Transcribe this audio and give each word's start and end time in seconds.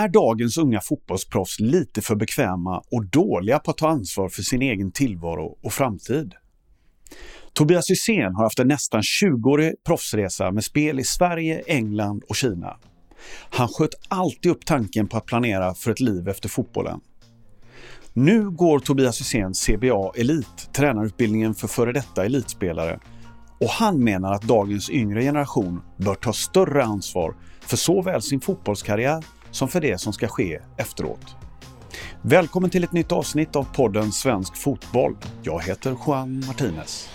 Är 0.00 0.08
dagens 0.08 0.58
unga 0.58 0.80
fotbollsproffs 0.80 1.60
lite 1.60 2.02
för 2.02 2.14
bekväma 2.14 2.82
och 2.90 3.06
dåliga 3.06 3.58
på 3.58 3.70
att 3.70 3.76
ta 3.76 3.88
ansvar 3.88 4.28
för 4.28 4.42
sin 4.42 4.62
egen 4.62 4.92
tillvaro 4.92 5.58
och 5.62 5.72
framtid? 5.72 6.34
Tobias 7.52 7.90
Hysén 7.90 8.34
har 8.34 8.44
haft 8.44 8.58
en 8.58 8.68
nästan 8.68 9.00
20-årig 9.00 9.74
proffsresa 9.86 10.50
med 10.50 10.64
spel 10.64 11.00
i 11.00 11.04
Sverige, 11.04 11.62
England 11.66 12.22
och 12.28 12.36
Kina. 12.36 12.76
Han 13.50 13.68
sköt 13.68 13.94
alltid 14.08 14.52
upp 14.52 14.66
tanken 14.66 15.08
på 15.08 15.16
att 15.16 15.26
planera 15.26 15.74
för 15.74 15.90
ett 15.90 16.00
liv 16.00 16.28
efter 16.28 16.48
fotbollen. 16.48 17.00
Nu 18.12 18.50
går 18.50 18.78
Tobias 18.78 19.20
Hysén 19.20 19.52
CBA 19.54 20.12
Elit, 20.16 20.72
tränarutbildningen 20.72 21.54
för 21.54 21.68
före 21.68 21.92
detta 21.92 22.24
elitspelare 22.24 23.00
och 23.60 23.70
han 23.70 24.04
menar 24.04 24.32
att 24.32 24.42
dagens 24.42 24.90
yngre 24.90 25.22
generation 25.22 25.82
bör 25.96 26.14
ta 26.14 26.32
större 26.32 26.84
ansvar 26.84 27.34
för 27.60 27.76
såväl 27.76 28.22
sin 28.22 28.40
fotbollskarriär 28.40 29.24
som 29.50 29.68
för 29.68 29.80
det 29.80 29.98
som 29.98 30.12
ska 30.12 30.28
ske 30.28 30.60
efteråt. 30.76 31.36
Välkommen 32.22 32.70
till 32.70 32.84
ett 32.84 32.92
nytt 32.92 33.12
avsnitt 33.12 33.56
av 33.56 33.66
podden 33.74 34.12
Svensk 34.12 34.56
Fotboll. 34.56 35.16
Jag 35.42 35.62
heter 35.62 35.96
Juan 36.06 36.44
Martinez. 36.46 37.08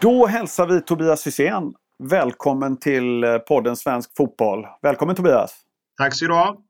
Då 0.00 0.26
hälsar 0.26 0.66
vi 0.66 0.80
Tobias 0.80 1.26
Hysén 1.26 1.74
välkommen 1.98 2.76
till 2.76 3.24
eh, 3.24 3.38
podden 3.38 3.76
Svensk 3.76 4.16
Fotboll. 4.16 4.66
Välkommen 4.82 5.16
Tobias! 5.16 5.54
Tack 5.98 6.14
så 6.14 6.26
du 6.26 6.32
ha! 6.34 6.67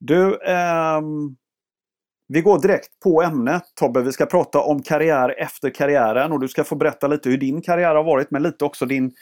Du, 0.00 0.38
ehm, 0.46 1.36
vi 2.28 2.40
går 2.40 2.58
direkt 2.58 3.00
på 3.02 3.22
ämnet 3.22 3.62
Tobbe. 3.74 4.02
Vi 4.02 4.12
ska 4.12 4.26
prata 4.26 4.60
om 4.60 4.82
karriär 4.82 5.34
efter 5.38 5.70
karriären 5.70 6.32
och 6.32 6.40
du 6.40 6.48
ska 6.48 6.64
få 6.64 6.76
berätta 6.76 7.06
lite 7.06 7.30
hur 7.30 7.38
din 7.38 7.62
karriär 7.62 7.94
har 7.94 8.04
varit 8.04 8.30
men 8.30 8.42
lite 8.42 8.64
också 8.64 8.86
din, 8.86 9.12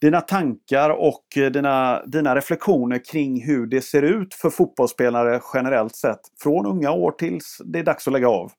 dina 0.00 0.20
tankar 0.20 0.90
och 0.90 1.24
eh, 1.36 1.50
dina, 1.50 2.02
dina 2.06 2.36
reflektioner 2.36 3.04
kring 3.04 3.44
hur 3.44 3.66
det 3.66 3.80
ser 3.80 4.02
ut 4.02 4.34
för 4.34 4.50
fotbollsspelare 4.50 5.40
generellt 5.54 5.96
sett 5.96 6.20
från 6.42 6.66
unga 6.66 6.90
år 6.90 7.10
tills 7.10 7.60
det 7.64 7.78
är 7.78 7.84
dags 7.84 8.06
att 8.06 8.12
lägga 8.12 8.28
av. 8.28 8.52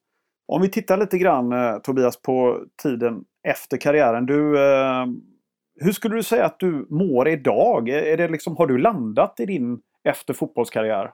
Om 0.48 0.62
vi 0.62 0.70
tittar 0.70 0.98
lite 0.98 1.18
grann 1.18 1.52
eh, 1.52 1.78
Tobias 1.78 2.22
på 2.22 2.64
tiden 2.84 3.24
efter 3.48 3.78
karriären. 3.78 4.26
Du, 4.26 4.60
eh, 4.64 5.06
hur 5.80 5.92
skulle 5.92 6.16
du 6.16 6.24
säga 6.24 6.46
att 6.46 6.60
du 6.60 6.88
mår 6.90 7.28
idag? 7.28 7.90
Är 7.90 8.18
det 8.18 8.28
liksom, 8.28 8.58
har 8.58 8.68
du 8.68 8.78
landat 8.78 9.40
i 9.40 9.46
din 9.46 9.80
efter 10.04 10.34
fotbollskarriär? 10.34 11.12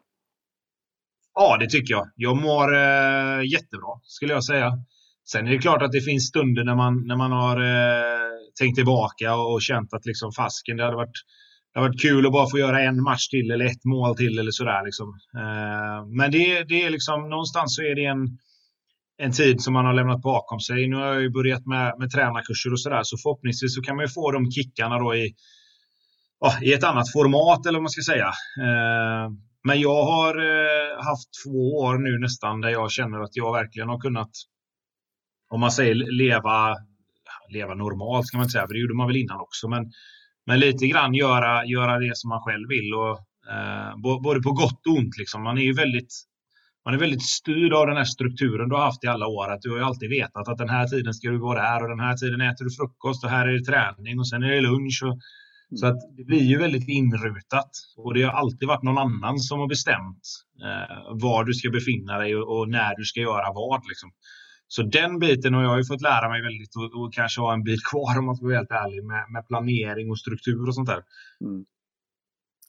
Ja, 1.42 1.58
det 1.60 1.70
tycker 1.70 1.94
jag. 1.94 2.12
Jag 2.16 2.38
mår 2.38 2.76
eh, 2.76 3.42
jättebra, 3.52 3.94
skulle 4.04 4.34
jag 4.34 4.44
säga. 4.44 4.72
Sen 5.32 5.48
är 5.48 5.52
det 5.52 5.58
klart 5.58 5.82
att 5.82 5.92
det 5.92 6.02
finns 6.02 6.28
stunder 6.28 6.64
när 6.64 6.76
man, 6.76 7.08
när 7.08 7.16
man 7.16 7.32
har 7.32 7.58
eh, 7.62 8.30
tänkt 8.60 8.76
tillbaka 8.76 9.36
och, 9.36 9.54
och 9.54 9.62
känt 9.62 9.94
att 9.94 10.06
liksom 10.06 10.32
fasken, 10.32 10.78
det 10.78 10.84
hade 10.84 10.96
varit 10.96 11.18
det 11.74 11.80
hade 11.80 11.90
varit 11.90 12.02
kul 12.02 12.26
att 12.26 12.32
bara 12.32 12.50
få 12.50 12.58
göra 12.58 12.82
en 12.82 13.04
match 13.04 13.28
till 13.28 13.52
eller 13.52 13.66
ett 13.66 13.86
mål 13.86 14.16
till 14.16 14.40
eller 14.40 14.52
sådär. 14.52 14.86
Liksom. 14.86 15.08
Eh, 15.38 16.06
men 16.18 16.32
det, 16.32 16.64
det 16.64 16.84
är 16.84 16.90
liksom, 16.90 17.30
någonstans 17.30 17.76
så 17.76 17.82
är 17.82 17.96
det 17.96 18.06
en, 18.06 18.38
en 19.18 19.32
tid 19.32 19.62
som 19.62 19.74
man 19.74 19.86
har 19.86 19.94
lämnat 19.94 20.22
bakom 20.22 20.60
sig. 20.60 20.88
Nu 20.88 20.96
har 20.96 21.06
jag 21.06 21.22
ju 21.22 21.30
börjat 21.30 21.66
med, 21.66 22.00
med 22.00 22.12
tränarkurser 22.12 22.72
och 22.72 22.82
sådär, 22.82 23.04
så 23.04 23.18
förhoppningsvis 23.18 23.76
så 23.76 23.82
kan 23.82 23.96
man 23.96 24.06
ju 24.06 24.10
få 24.10 24.32
de 24.32 24.52
kickarna 24.52 25.00
då 25.00 25.16
i, 25.16 25.34
oh, 26.40 26.64
i 26.64 26.74
ett 26.74 26.84
annat 26.84 27.12
format, 27.12 27.66
eller 27.66 27.80
vad 27.80 27.84
man 27.84 27.90
ska 27.90 28.14
säga. 28.14 28.28
Eh, 28.68 29.30
men 29.64 29.82
jag 29.82 30.04
har 30.04 30.36
eh, 30.36 31.04
haft 31.04 31.30
två 31.44 31.80
år 31.80 31.98
nu 31.98 32.20
nästan 32.20 32.62
där 32.62 32.70
jag 32.70 32.92
känner 32.92 33.20
att 33.20 33.36
jag 33.36 33.54
verkligen 33.54 33.90
har 33.90 34.00
kunnat, 34.00 34.32
om 35.50 35.60
man 35.60 35.72
säger 35.72 35.96
leva, 35.96 36.76
leva 37.50 37.74
normalt 37.74 38.32
kan 38.32 38.38
man 38.38 38.46
inte 38.46 38.52
säga, 38.52 38.68
för 38.68 38.74
det 38.74 38.80
gjorde 38.80 38.96
man 38.96 39.08
väl 39.08 39.18
innan 39.18 39.40
också, 39.40 39.68
men, 39.68 39.92
men 40.46 40.60
lite 40.60 40.88
grann 40.88 41.14
göra, 41.14 41.66
göra 41.66 42.00
det 42.00 42.18
som 42.18 42.30
man 42.30 42.42
själv 42.42 42.70
vill. 42.70 42.94
Och, 42.94 43.20
eh, 43.54 44.22
både 44.24 44.42
på 44.42 44.52
gott 44.52 44.88
och 44.88 44.94
ont. 44.94 45.18
Liksom. 45.18 45.44
Man 45.44 45.58
är 45.58 45.62
ju 45.62 45.74
väldigt 45.74 46.14
man 46.86 46.94
är 46.94 46.98
väldigt 46.98 47.24
styrd 47.24 47.74
av 47.74 47.88
den 47.88 47.98
här 47.98 48.04
strukturen 48.04 48.70
du 48.70 48.76
har 48.76 48.84
haft 48.84 49.04
i 49.04 49.08
alla 49.08 49.28
år. 49.28 49.52
Att 49.52 49.62
du 49.62 49.70
har 49.70 49.78
ju 49.78 49.84
alltid 49.84 50.10
vetat 50.10 50.48
att 50.48 50.58
den 50.58 50.70
här 50.70 50.88
tiden 50.88 51.14
ska 51.14 51.30
du 51.30 51.38
vara 51.38 51.62
där 51.62 51.84
och 51.84 51.90
den 51.90 52.00
här 52.00 52.18
tiden 52.18 52.42
äter 52.42 52.66
du 52.66 52.72
frukost 52.72 53.24
och 53.24 53.30
här 53.30 53.48
är 53.48 53.54
det 53.54 53.66
träning 53.66 54.20
och 54.20 54.28
sen 54.28 54.44
är 54.44 54.52
det 54.52 54.62
lunch. 54.62 55.04
Och, 55.06 55.20
så 55.76 55.86
att 55.88 56.00
det 56.18 56.24
blir 56.24 56.44
ju 56.44 56.58
väldigt 56.58 56.88
inrutat 56.88 57.72
och 57.98 58.14
det 58.14 58.24
har 58.24 58.32
alltid 58.32 58.68
varit 58.68 58.84
någon 58.84 58.98
annan 58.98 59.40
som 59.40 59.60
har 59.60 59.68
bestämt 59.68 60.22
eh, 60.64 61.20
var 61.22 61.44
du 61.44 61.54
ska 61.54 61.70
befinna 61.70 62.18
dig 62.18 62.36
och, 62.36 62.58
och, 62.58 62.70
när 62.70 62.96
du 62.96 63.04
ska 63.06 63.20
göra 63.20 63.54
vad. 63.54 63.88
Liksom. 63.88 64.12
Så 64.68 64.84
den 64.84 65.20
biten 65.20 65.54
har 65.54 65.64
jag 65.64 65.78
ju 65.78 65.86
fått 65.86 66.02
lära 66.02 66.30
mig 66.30 66.42
väldigt 66.42 66.76
och, 66.76 67.02
och 67.02 67.14
kanske 67.14 67.42
ha 67.42 67.54
en 67.54 67.64
bit 67.64 67.84
kvar 67.92 68.20
om 68.20 68.26
man 68.26 68.36
ska 68.36 68.46
vara 68.46 68.58
helt 68.58 68.72
ärlig 68.72 69.04
med, 69.04 69.32
med 69.32 69.48
planering 69.48 70.12
och 70.12 70.20
struktur 70.20 70.68
och 70.68 70.76
sånt 70.76 70.90
där. 70.90 71.04
Mm. 71.46 71.66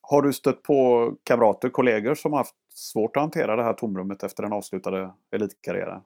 Har 0.03 0.22
du 0.22 0.33
stött 0.33 0.62
på 0.62 1.12
kamrater, 1.25 1.69
kollegor 1.69 2.15
som 2.15 2.33
har 2.33 2.39
haft 2.39 2.55
svårt 2.75 3.16
att 3.16 3.22
hantera 3.22 3.56
det 3.56 3.62
här 3.62 3.72
tomrummet 3.72 4.22
efter 4.22 4.43
den 4.43 4.53
avslutade 4.53 5.10
elitkarriären? 5.33 6.03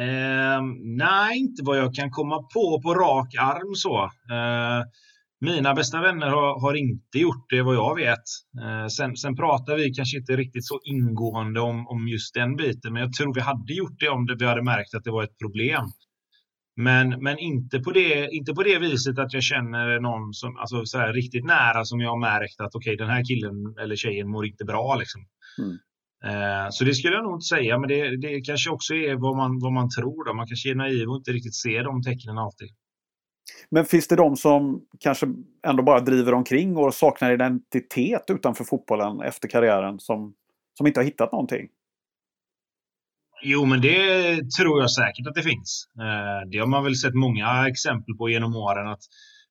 Eh, 0.00 0.62
nej, 0.82 1.38
inte 1.38 1.62
vad 1.64 1.78
jag 1.78 1.94
kan 1.94 2.10
komma 2.10 2.42
på 2.54 2.80
på 2.82 2.94
rak 2.94 3.34
arm 3.38 3.74
så. 3.74 4.04
Eh, 4.04 4.84
mina 5.40 5.74
bästa 5.74 6.00
vänner 6.00 6.26
har, 6.26 6.60
har, 6.60 6.74
inte 6.74 7.18
gjort 7.18 7.50
det 7.50 7.62
vad 7.62 7.74
jag 7.74 7.96
vet. 7.96 8.26
Eh, 8.62 8.86
sen, 8.86 9.16
sen 9.16 9.36
pratar 9.36 9.76
vi 9.76 9.94
kanske 9.94 10.18
inte 10.18 10.36
riktigt 10.36 10.66
så 10.66 10.80
ingående 10.84 11.60
om, 11.60 11.86
om 11.86 12.08
just 12.08 12.34
den 12.34 12.56
biten, 12.56 12.92
men 12.92 13.02
jag 13.02 13.12
tror 13.12 13.34
vi 13.34 13.40
hade 13.40 13.72
gjort 13.72 14.00
det 14.00 14.08
om 14.08 14.26
det, 14.26 14.36
vi 14.38 14.46
hade 14.46 14.62
märkt 14.62 14.94
att 14.94 15.04
det 15.04 15.10
var 15.10 15.24
ett 15.24 15.38
problem. 15.38 15.84
Men, 16.76 17.08
men 17.08 17.38
inte, 17.38 17.78
på 17.78 17.90
det, 17.92 18.28
inte 18.30 18.52
på 18.52 18.62
det 18.62 18.78
viset 18.78 19.18
att 19.18 19.32
jag 19.32 19.42
känner 19.42 20.00
någon 20.00 20.34
som, 20.34 20.56
alltså 20.56 20.84
så 20.84 20.98
här, 20.98 21.12
riktigt 21.12 21.44
nära 21.44 21.84
som 21.84 22.00
jag 22.00 22.10
har 22.10 22.20
märkt 22.20 22.60
att 22.60 22.74
okej, 22.74 22.94
okay, 22.94 23.06
den 23.06 23.14
här 23.14 23.24
killen 23.24 23.54
eller 23.82 23.96
tjejen 23.96 24.28
mår 24.28 24.46
inte 24.46 24.64
bra. 24.64 24.96
Liksom. 24.96 25.20
Mm. 25.58 25.78
Eh, 26.24 26.66
så 26.70 26.84
det 26.84 26.94
skulle 26.94 27.14
jag 27.14 27.24
nog 27.24 27.36
inte 27.36 27.54
säga, 27.56 27.78
men 27.78 27.88
det, 27.88 28.16
det 28.16 28.40
kanske 28.40 28.70
också 28.70 28.94
är 28.94 29.14
vad 29.14 29.36
man, 29.36 29.58
vad 29.60 29.72
man 29.72 29.90
tror. 29.90 30.24
Då. 30.24 30.34
Man 30.34 30.46
kanske 30.46 30.70
är 30.70 30.74
naiv 30.74 31.08
och 31.08 31.16
inte 31.16 31.32
riktigt 31.32 31.54
ser 31.54 31.84
de 31.84 32.02
tecknen 32.02 32.38
alltid. 32.38 32.68
Men 33.70 33.84
finns 33.84 34.08
det 34.08 34.16
de 34.16 34.36
som 34.36 34.82
kanske 35.00 35.26
ändå 35.66 35.82
bara 35.82 36.00
driver 36.00 36.34
omkring 36.34 36.76
och 36.76 36.94
saknar 36.94 37.32
identitet 37.32 38.24
utanför 38.28 38.64
fotbollen 38.64 39.20
efter 39.20 39.48
karriären 39.48 40.00
som, 40.00 40.34
som 40.74 40.86
inte 40.86 41.00
har 41.00 41.04
hittat 41.04 41.32
någonting? 41.32 41.68
Jo, 43.42 43.64
men 43.64 43.80
det 43.80 44.50
tror 44.58 44.80
jag 44.80 44.90
säkert 44.90 45.26
att 45.26 45.34
det 45.34 45.42
finns. 45.42 45.88
Eh, 45.98 46.48
det 46.50 46.58
har 46.58 46.66
man 46.66 46.84
väl 46.84 46.96
sett 46.96 47.14
många 47.14 47.68
exempel 47.68 48.14
på 48.14 48.28
genom 48.28 48.56
åren 48.56 48.88
att, 48.88 49.02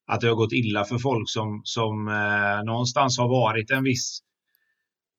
att 0.08 0.22
det 0.22 0.28
har 0.28 0.36
gått 0.36 0.54
illa 0.54 0.86
för 0.86 0.98
folk 0.98 1.30
som, 1.30 1.62
som 1.64 2.08
eh, 2.08 2.64
någonstans 2.66 3.18
har 3.18 3.28
varit 3.28 3.72
en 3.72 3.84
viss 3.84 4.22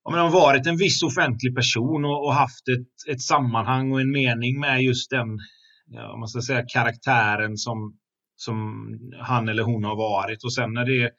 om 0.06 0.12
man 0.12 0.20
har 0.20 0.30
varit 0.30 0.66
en 0.66 0.76
viss 0.76 1.02
offentlig 1.02 1.54
person 1.54 2.04
och, 2.04 2.24
och, 2.26 2.34
haft 2.34 2.68
ett, 2.68 3.14
ett 3.14 3.22
sammanhang 3.22 3.92
och 3.92 4.00
en 4.00 4.10
mening 4.10 4.60
med 4.60 4.82
just 4.82 5.10
den 5.10 5.38
ja, 5.86 6.12
om 6.12 6.20
man 6.20 6.28
ska 6.28 6.40
säga, 6.40 6.64
karaktären 6.68 7.56
som, 7.56 7.96
som 8.36 8.88
han 9.20 9.48
eller 9.48 9.62
hon 9.62 9.84
har 9.84 9.96
varit. 9.96 10.44
Och 10.44 10.52
sen 10.52 10.72
när 10.72 10.84
det 10.84 11.10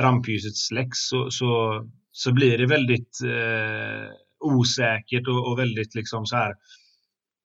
rampljuset 0.00 0.56
släcks 0.56 0.98
så, 0.98 1.30
så, 1.30 1.82
så 2.12 2.32
blir 2.32 2.58
det 2.58 2.66
väldigt 2.66 3.20
eh, 3.24 4.10
osäkert 4.40 5.28
och, 5.28 5.50
och, 5.50 5.58
väldigt 5.58 5.94
liksom 5.94 6.26
så 6.26 6.36
här 6.36 6.54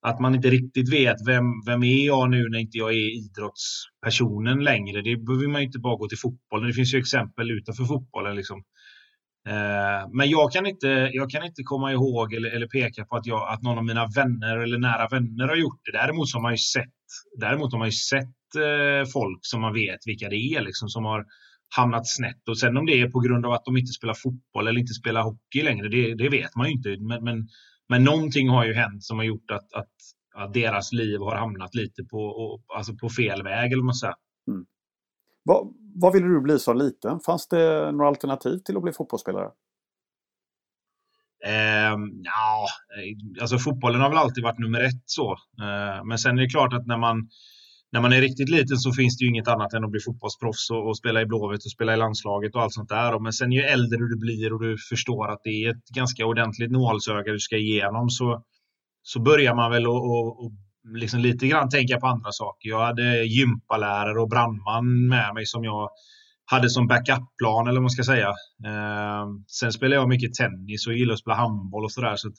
att 0.02 0.20
man 0.20 0.36
inte 0.36 0.50
riktigt 0.50 0.94
vet 0.94 1.18
vem, 1.28 1.46
vem 1.66 1.84
är 1.84 2.06
jag 2.06 2.30
nu 2.30 2.50
när 2.50 2.60
inte 2.60 2.78
jag 2.78 2.92
är 2.92 3.18
idrottspersonen 3.18 4.64
längre. 4.64 5.02
Det 5.02 5.18
behöver 5.18 5.48
man 5.48 5.62
inte 5.62 5.80
bara 5.80 5.96
gå 5.96 6.08
till 6.08 6.18
fotbollen. 6.18 6.68
Det 6.68 6.74
finns 6.74 6.94
ju 6.94 7.00
exempel 7.00 7.52
utanför 7.52 7.84
fotbollen. 7.84 8.36
Liksom. 8.36 8.64
Eh, 9.48 10.10
men 10.14 10.30
jag 10.30 10.52
kan, 10.52 10.66
inte, 10.66 10.88
jag 11.14 11.30
kan 11.30 11.46
inte 11.46 11.64
komma 11.64 11.92
ihåg 11.92 12.34
eller, 12.34 12.50
eller 12.50 12.68
peka 12.68 13.06
på 13.06 13.16
att, 13.16 13.26
jag, 13.26 13.54
att 13.54 13.62
någon 13.62 13.78
av 13.78 13.86
mina 13.86 14.08
vänner 14.08 14.58
eller 14.58 14.78
nära 14.78 15.08
vänner 15.08 15.48
har 15.48 15.56
gjort 15.56 15.82
det. 15.86 15.92
Däremot 15.92 16.30
så 16.30 16.38
har 16.38 16.42
man 16.42 16.54
ju 16.54 16.58
sett, 16.58 16.90
däremot 17.40 17.72
har 17.72 17.80
man 17.80 17.88
ju 17.88 17.92
sett 17.92 18.30
folk 19.14 19.40
som 19.42 19.62
man 19.62 19.74
vet 19.74 20.00
vilka 20.06 20.30
det 20.30 20.36
är 20.36 20.62
liksom, 20.62 20.90
som 20.90 21.06
har 21.06 21.26
hamnat 21.76 22.08
snett. 22.08 22.50
Och 22.50 22.58
sen 22.58 22.78
om 22.78 22.86
det 22.86 23.02
är 23.02 23.10
på 23.10 23.20
grund 23.20 23.46
av 23.46 23.52
att 23.52 23.66
de 23.66 23.78
inte 23.78 23.92
spelar 23.92 24.14
fotboll 24.14 24.68
eller 24.68 24.80
inte 24.80 24.94
spelar 24.94 25.22
hockey 25.22 25.62
längre, 25.64 25.90
det, 25.90 26.16
det 26.16 26.30
vet 26.30 26.56
man 26.56 26.68
ju 26.68 26.74
inte. 26.74 26.98
Men, 27.00 27.24
men 27.24 27.48
men 27.92 28.04
någonting 28.04 28.50
har 28.50 28.66
ju 28.66 28.74
hänt 28.74 29.04
som 29.04 29.18
har 29.18 29.26
gjort 29.26 29.52
att, 29.52 29.74
att, 29.74 29.92
att 30.36 30.54
deras 30.54 30.94
liv 30.94 31.20
har 31.20 31.36
hamnat 31.36 31.76
lite 31.76 32.04
på, 32.04 32.18
och, 32.18 32.64
alltså 32.78 32.94
på 32.96 33.10
fel 33.10 33.44
väg. 33.44 33.72
Eller 33.72 33.84
man 33.84 33.94
säger. 33.94 34.16
Mm. 34.48 34.66
Vad, 35.44 35.74
vad 35.96 36.14
ville 36.14 36.28
du 36.28 36.42
bli 36.42 36.60
som 36.60 36.78
liten? 36.78 37.20
Fanns 37.20 37.48
det 37.48 37.92
några 37.92 38.08
alternativ 38.08 38.58
till 38.58 38.78
att 38.78 38.84
bli 38.84 38.94
fotbollsspelare? 38.94 39.50
Eh, 41.46 41.98
ja, 42.24 42.68
alltså 43.42 43.58
fotbollen 43.58 44.02
har 44.02 44.10
väl 44.10 44.18
alltid 44.18 44.44
varit 44.44 44.60
nummer 44.60 44.80
ett 44.80 45.04
så. 45.06 45.32
Eh, 45.62 46.04
men 46.06 46.18
sen 46.18 46.38
är 46.38 46.42
det 46.42 46.50
klart 46.50 46.74
att 46.74 46.88
när 46.88 46.98
man, 46.98 47.30
när 47.92 48.02
man 48.02 48.14
är 48.14 48.22
riktigt 48.22 48.50
liten 48.50 48.78
så 48.78 48.94
finns 48.94 49.18
det 49.18 49.24
ju 49.24 49.30
inget 49.30 49.48
annat 49.48 49.74
än 49.74 49.84
att 49.84 49.92
bli 49.92 50.00
fotbollsproffs 50.00 50.70
och, 50.72 50.88
och 50.88 50.98
spela 50.98 51.22
i 51.22 51.26
Blåvitt 51.26 51.66
och 51.66 51.72
spela 51.72 51.94
i 51.94 51.98
landslaget 51.98 52.56
och 52.56 52.62
allt 52.62 52.74
sånt 52.74 52.90
där. 52.90 53.20
Men 53.20 53.34
sen 53.34 53.52
ju 53.52 53.62
äldre 53.62 54.00
du 54.00 54.18
blir 54.20 54.54
och 54.54 54.62
du 54.62 54.78
förstår 54.90 55.32
att 55.32 55.42
det 55.44 55.50
är 55.50 55.72
ett 55.72 55.86
ganska 55.96 56.26
ordentligt 56.26 56.72
nålsöga 56.72 57.32
du 57.32 57.40
ska 57.40 57.58
igenom 57.58 58.10
så, 58.10 58.44
så 59.04 59.22
börjar 59.22 59.56
man 59.56 59.72
väl 59.72 59.86
att 59.86 60.52
liksom 60.94 61.20
lite 61.20 61.48
grann 61.48 61.70
tänka 61.70 62.00
på 62.00 62.08
andra 62.08 62.32
saker. 62.32 62.70
Jag 62.70 62.86
hade 62.86 63.24
gympalärare 63.24 64.22
och 64.22 64.30
brandman 64.30 65.08
med 65.08 65.34
mig 65.34 65.46
som 65.46 65.64
jag 65.64 65.90
hade 66.46 66.70
som 66.70 66.88
backup-plan 66.88 67.68
eller 67.68 67.76
vad 67.76 67.84
man 67.84 67.90
ska 67.90 68.04
säga. 68.04 68.30
Eh, 68.66 69.26
sen 69.48 69.72
spelade 69.72 69.96
jag 69.96 70.10
mycket 70.10 70.34
tennis 70.34 70.88
och 70.88 70.94
gillade 70.94 71.14
att 71.14 71.20
spela 71.20 71.36
handboll 71.36 71.84
och 71.84 71.92
sådär. 71.92 72.16
Så, 72.16 72.32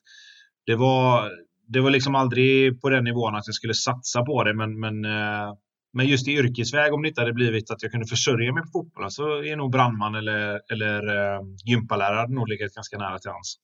det 0.66 0.76
var, 0.76 1.31
det 1.73 1.81
var 1.81 1.91
liksom 1.91 2.15
aldrig 2.15 2.81
på 2.81 2.89
den 2.89 3.05
nivån 3.05 3.35
att 3.35 3.47
jag 3.47 3.55
skulle 3.55 3.75
satsa 3.75 4.23
på 4.23 4.45
det. 4.45 4.55
Men, 4.55 4.81
men, 4.81 5.05
eh, 5.05 5.55
men 5.93 6.07
just 6.07 6.29
i 6.29 6.33
yrkesväg, 6.33 6.95
om 6.95 7.03
det 7.03 7.09
inte 7.09 7.21
hade 7.21 7.33
blivit 7.33 7.71
att 7.71 7.83
jag 7.83 7.93
kunde 7.93 8.07
försörja 8.07 8.53
mig 8.53 8.63
på 8.63 8.69
fotbollen 8.73 9.11
så 9.11 9.45
är 9.45 9.57
nog 9.57 9.73
brandman 9.73 10.15
eller, 10.15 10.61
eller 10.73 11.17
eh, 11.17 11.41
gympalärare 11.67 12.29
nog 12.29 12.49
legat 12.49 12.75
ganska 12.75 12.99
nära 12.99 13.19
till 13.19 13.31
hans. 13.31 13.59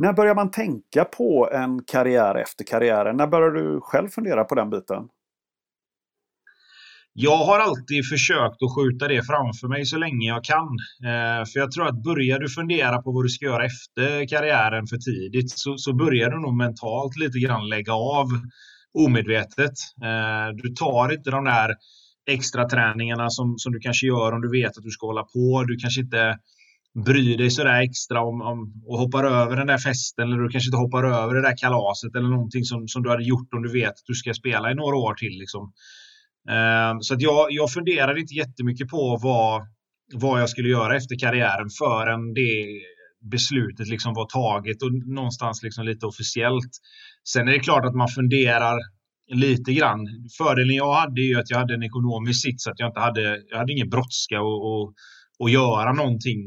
När 0.00 0.12
börjar 0.12 0.34
man 0.34 0.50
tänka 0.50 1.04
på 1.04 1.50
en 1.52 1.84
karriär 1.84 2.34
efter 2.34 2.64
karriären? 2.64 3.16
När 3.16 3.26
börjar 3.26 3.50
du 3.50 3.80
själv 3.80 4.08
fundera 4.08 4.44
på 4.44 4.54
den 4.54 4.70
biten? 4.70 5.08
Jag 7.18 7.36
har 7.36 7.58
alltid 7.58 8.08
försökt 8.08 8.62
att 8.62 8.74
skjuta 8.76 9.08
det 9.08 9.22
framför 9.22 9.68
mig 9.68 9.86
så 9.86 9.96
länge 9.96 10.26
jag 10.26 10.44
kan. 10.44 10.68
Eh, 11.10 11.44
för 11.44 11.58
jag 11.60 11.72
tror 11.72 11.88
att 11.88 12.02
börjar 12.02 12.38
du 12.38 12.48
fundera 12.48 13.02
på 13.02 13.12
vad 13.12 13.24
du 13.24 13.28
ska 13.28 13.44
göra 13.44 13.64
efter 13.64 14.28
karriären 14.28 14.86
för 14.86 14.96
tidigt 14.96 15.50
så, 15.50 15.78
så 15.78 15.94
börjar 15.94 16.30
du 16.30 16.40
nog 16.40 16.56
mentalt 16.56 17.16
lite 17.16 17.38
grann 17.38 17.68
lägga 17.68 17.92
av 17.92 18.26
omedvetet. 18.98 19.72
Eh, 20.02 20.56
du 20.62 20.68
tar 20.74 21.12
inte 21.12 21.30
de 21.30 21.44
där 21.44 21.70
extra 22.30 22.68
träningarna 22.68 23.30
som, 23.30 23.58
som 23.58 23.72
du 23.72 23.78
kanske 23.78 24.06
gör 24.06 24.32
om 24.32 24.40
du 24.40 24.50
vet 24.50 24.78
att 24.78 24.84
du 24.84 24.90
ska 24.90 25.06
hålla 25.06 25.22
på. 25.22 25.64
Du 25.68 25.76
kanske 25.76 26.00
inte 26.00 26.38
bryr 27.04 27.38
dig 27.38 27.50
sådär 27.50 27.80
extra 27.82 28.20
om, 28.20 28.42
om 28.42 28.82
och 28.86 28.98
hoppar 28.98 29.24
över 29.24 29.56
den 29.56 29.66
där 29.66 29.78
festen 29.78 30.32
eller 30.32 30.42
du 30.42 30.48
kanske 30.48 30.68
inte 30.68 30.84
hoppar 30.84 31.04
över 31.04 31.34
det 31.34 31.42
där 31.42 31.56
kalaset 31.56 32.14
eller 32.16 32.28
någonting 32.28 32.64
som, 32.64 32.88
som 32.88 33.02
du 33.02 33.10
hade 33.10 33.24
gjort 33.24 33.54
om 33.54 33.62
du 33.62 33.72
vet 33.72 33.90
att 33.90 34.06
du 34.06 34.14
ska 34.14 34.34
spela 34.34 34.70
i 34.70 34.74
några 34.74 34.96
år 34.96 35.14
till. 35.14 35.38
Liksom. 35.38 35.72
Eh, 36.50 36.98
så 37.00 37.14
att 37.14 37.20
jag, 37.20 37.46
jag 37.50 37.72
funderade 37.72 38.20
inte 38.20 38.34
jättemycket 38.34 38.88
på 38.88 39.18
vad, 39.22 39.62
vad 40.14 40.40
jag 40.40 40.50
skulle 40.50 40.68
göra 40.68 40.96
efter 40.96 41.18
karriären 41.18 41.68
förrän 41.78 42.34
det 42.34 42.66
beslutet 43.30 43.88
liksom 43.88 44.14
var 44.14 44.26
taget 44.26 44.82
och 44.82 44.92
någonstans 44.92 45.62
liksom 45.62 45.84
lite 45.84 46.06
officiellt. 46.06 46.70
Sen 47.28 47.48
är 47.48 47.52
det 47.52 47.58
klart 47.58 47.84
att 47.84 47.94
man 47.94 48.08
funderar 48.08 48.78
lite 49.34 49.72
grann. 49.72 50.06
Fördelen 50.38 50.74
jag 50.74 50.94
hade 50.94 51.20
är 51.20 51.38
att 51.38 51.50
jag 51.50 51.58
hade 51.58 51.74
en 51.74 51.82
ekonomisk 51.82 52.42
sits, 52.42 52.66
att 52.66 52.78
jag 52.78 52.88
inte 52.88 53.00
hade, 53.00 53.42
jag 53.50 53.58
hade 53.58 53.72
ingen 53.72 53.90
brådska 53.90 54.40
och, 54.40 54.72
och, 54.72 54.94
och 55.38 55.50
göra 55.50 55.92
någonting 55.92 56.38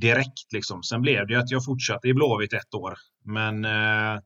direkt. 0.00 0.52
Liksom. 0.52 0.82
Sen 0.82 1.00
blev 1.00 1.26
det 1.26 1.34
att 1.34 1.50
jag 1.50 1.64
fortsatte 1.64 2.08
i 2.08 2.14
Blåvitt 2.14 2.52
ett 2.52 2.74
år. 2.74 2.94
Men 3.24 3.64
eh, 3.64 4.20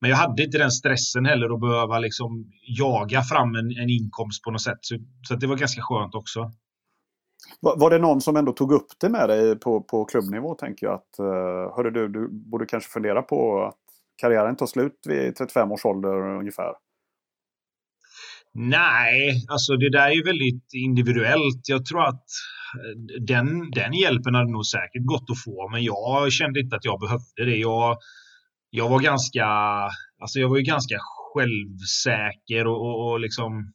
men 0.00 0.10
jag 0.10 0.16
hade 0.16 0.44
inte 0.44 0.58
den 0.58 0.70
stressen 0.70 1.26
heller 1.26 1.54
att 1.54 1.60
behöva 1.60 1.98
liksom 1.98 2.52
jaga 2.78 3.22
fram 3.22 3.54
en, 3.54 3.70
en 3.70 3.90
inkomst 3.90 4.42
på 4.42 4.50
något 4.50 4.62
sätt. 4.62 4.78
Så, 4.80 4.96
så 5.28 5.34
det 5.34 5.46
var 5.46 5.56
ganska 5.56 5.82
skönt 5.82 6.14
också. 6.14 6.50
Var, 7.60 7.76
var, 7.76 7.90
det 7.90 7.98
någon 7.98 8.20
som 8.20 8.36
ändå 8.36 8.52
tog 8.52 8.72
upp 8.72 8.86
det 9.00 9.08
med 9.08 9.28
dig 9.28 9.58
på, 9.58 9.82
på 9.82 10.04
klubbnivå? 10.04 10.54
tänker 10.54 10.86
jag 10.86 10.94
att 10.94 11.20
uh, 11.20 11.76
hörde 11.76 11.90
du, 11.90 12.08
du 12.08 12.28
borde 12.28 12.66
kanske 12.66 12.90
fundera 12.90 13.22
på 13.22 13.64
att 13.64 13.78
karriären 14.20 14.56
tar 14.56 14.66
slut 14.66 15.00
vid 15.08 15.36
35 15.36 15.72
års 15.72 15.84
ålder 15.84 16.38
ungefär? 16.38 16.72
Nej, 18.54 19.44
alltså 19.48 19.76
det 19.76 19.90
där 19.90 20.06
är 20.06 20.12
ju 20.12 20.22
väldigt 20.22 20.74
individuellt. 20.74 21.68
Jag 21.68 21.86
tror 21.86 22.04
att 22.04 22.24
eh, 22.74 23.20
den, 23.20 23.70
den 23.70 23.92
hjälpen 23.92 24.34
hade 24.34 24.52
nog 24.52 24.66
säkert 24.66 25.04
gått 25.04 25.30
att 25.30 25.42
få, 25.44 25.68
men 25.68 25.82
jag 25.82 26.32
kände 26.32 26.60
inte 26.60 26.76
att 26.76 26.84
jag 26.84 27.00
behövde 27.00 27.44
det. 27.44 27.56
Jag, 27.56 27.96
jag 28.70 28.88
var 28.88 29.00
ganska, 29.00 29.46
alltså 30.20 30.38
jag 30.38 30.48
var 30.48 30.56
ju 30.56 30.62
ganska 30.62 30.96
självsäker 31.34 32.66
och, 32.66 32.80
och, 32.80 33.10
och 33.10 33.20
liksom, 33.20 33.72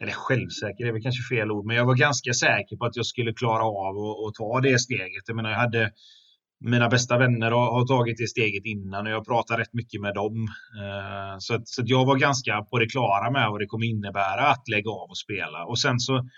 eller 0.00 0.12
självsäker 0.12 0.86
är 0.86 0.92
väl 0.92 1.02
kanske 1.02 1.36
fel 1.36 1.50
ord, 1.50 1.66
men 1.66 1.76
jag 1.76 1.84
var 1.84 1.94
ganska 1.94 2.32
säker 2.32 2.76
på 2.76 2.84
att 2.86 2.96
jag 2.96 3.06
skulle 3.06 3.32
klara 3.32 3.64
av 3.64 3.94
att 3.96 4.34
ta 4.34 4.60
det 4.60 4.78
steget. 4.78 5.24
Jag 5.26 5.36
menar, 5.36 5.50
jag 5.50 5.58
hade 5.58 5.92
mina 6.60 6.88
bästa 6.88 7.18
vänner 7.18 7.50
har, 7.50 7.72
har, 7.72 7.86
tagit 7.86 8.18
det 8.18 8.28
steget 8.28 8.64
innan 8.64 9.06
och 9.06 9.12
jag 9.12 9.26
pratar 9.26 9.58
rätt 9.58 9.72
mycket 9.72 10.00
med 10.00 10.14
dem. 10.14 10.48
Eh, 10.82 11.36
så, 11.38 11.54
att, 11.54 11.68
så 11.68 11.82
att 11.82 11.88
jag 11.88 12.06
var 12.06 12.16
ganska 12.16 12.62
på 12.62 12.78
det 12.78 12.86
klara 12.86 13.30
med 13.30 13.50
vad 13.50 13.60
det 13.60 13.66
kommer 13.66 13.86
innebära 13.86 14.46
att 14.46 14.68
lägga 14.68 14.90
av 14.90 15.10
och 15.10 15.18
spela. 15.18 15.64
Och 15.64 15.78
sen 15.78 15.98
så 15.98 16.28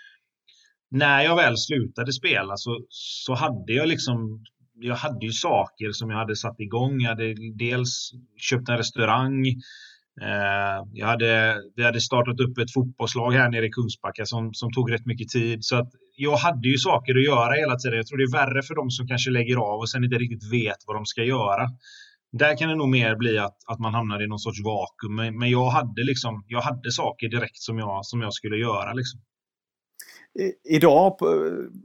när 0.91 1.21
jag 1.21 1.35
väl 1.35 1.57
slutade 1.57 2.13
spela 2.13 2.57
så, 2.57 2.85
så 2.89 3.33
hade 3.33 3.73
jag 3.73 3.87
liksom 3.87 4.43
jag 4.79 4.95
hade 4.95 5.25
ju 5.25 5.31
saker 5.31 5.91
som 5.91 6.09
jag 6.09 6.17
hade 6.17 6.35
satt 6.35 6.59
igång. 6.59 7.01
Jag 7.01 7.09
hade 7.09 7.35
dels 7.57 8.11
köpt 8.37 8.69
en 8.69 8.77
restaurang. 8.77 9.47
Eh, 10.21 10.83
jag 10.93 11.07
hade, 11.07 11.61
vi 11.75 11.83
hade 11.83 12.01
startat 12.01 12.39
upp 12.39 12.57
ett 12.57 12.73
fotbollslag 12.73 13.31
här 13.31 13.49
nere 13.49 13.65
i 13.65 13.69
Kungsbacka 13.69 14.25
som, 14.25 14.53
som 14.53 14.73
tog 14.73 14.91
rätt 14.91 15.05
mycket 15.05 15.29
tid. 15.29 15.65
Så 15.65 15.75
att 15.75 15.89
jag 16.15 16.37
hade 16.37 16.67
ju 16.67 16.77
saker 16.77 17.15
att 17.15 17.25
göra 17.25 17.53
hela 17.53 17.75
tiden. 17.75 17.97
Jag 17.97 18.07
tror 18.07 18.17
det 18.17 18.23
är 18.23 18.45
värre 18.45 18.63
för 18.63 18.75
dem 18.75 18.89
som 18.89 19.07
kanske 19.07 19.31
lägger 19.31 19.57
av 19.57 19.79
och 19.79 19.89
sen 19.89 20.03
inte 20.03 20.17
riktigt 20.17 20.51
vet 20.51 20.77
vad 20.87 20.95
de 20.95 21.05
ska 21.05 21.23
göra. 21.23 21.67
Där 22.31 22.57
kan 22.57 22.69
det 22.69 22.75
nog 22.75 22.89
mer 22.89 23.15
bli 23.15 23.37
att, 23.37 23.57
att 23.67 23.79
man 23.79 23.93
hamnar 23.93 24.23
i 24.23 24.27
någon 24.27 24.39
sorts 24.39 24.59
vakuum. 24.63 25.15
Men, 25.15 25.39
men 25.39 25.49
jag, 25.49 25.69
hade 25.69 26.03
liksom, 26.03 26.43
jag 26.47 26.61
hade 26.61 26.91
saker 26.91 27.29
direkt 27.29 27.57
som 27.57 27.77
jag, 27.77 28.05
som 28.05 28.21
jag 28.21 28.33
skulle 28.33 28.57
göra. 28.57 28.93
Liksom 28.93 29.19
idag 30.63 31.17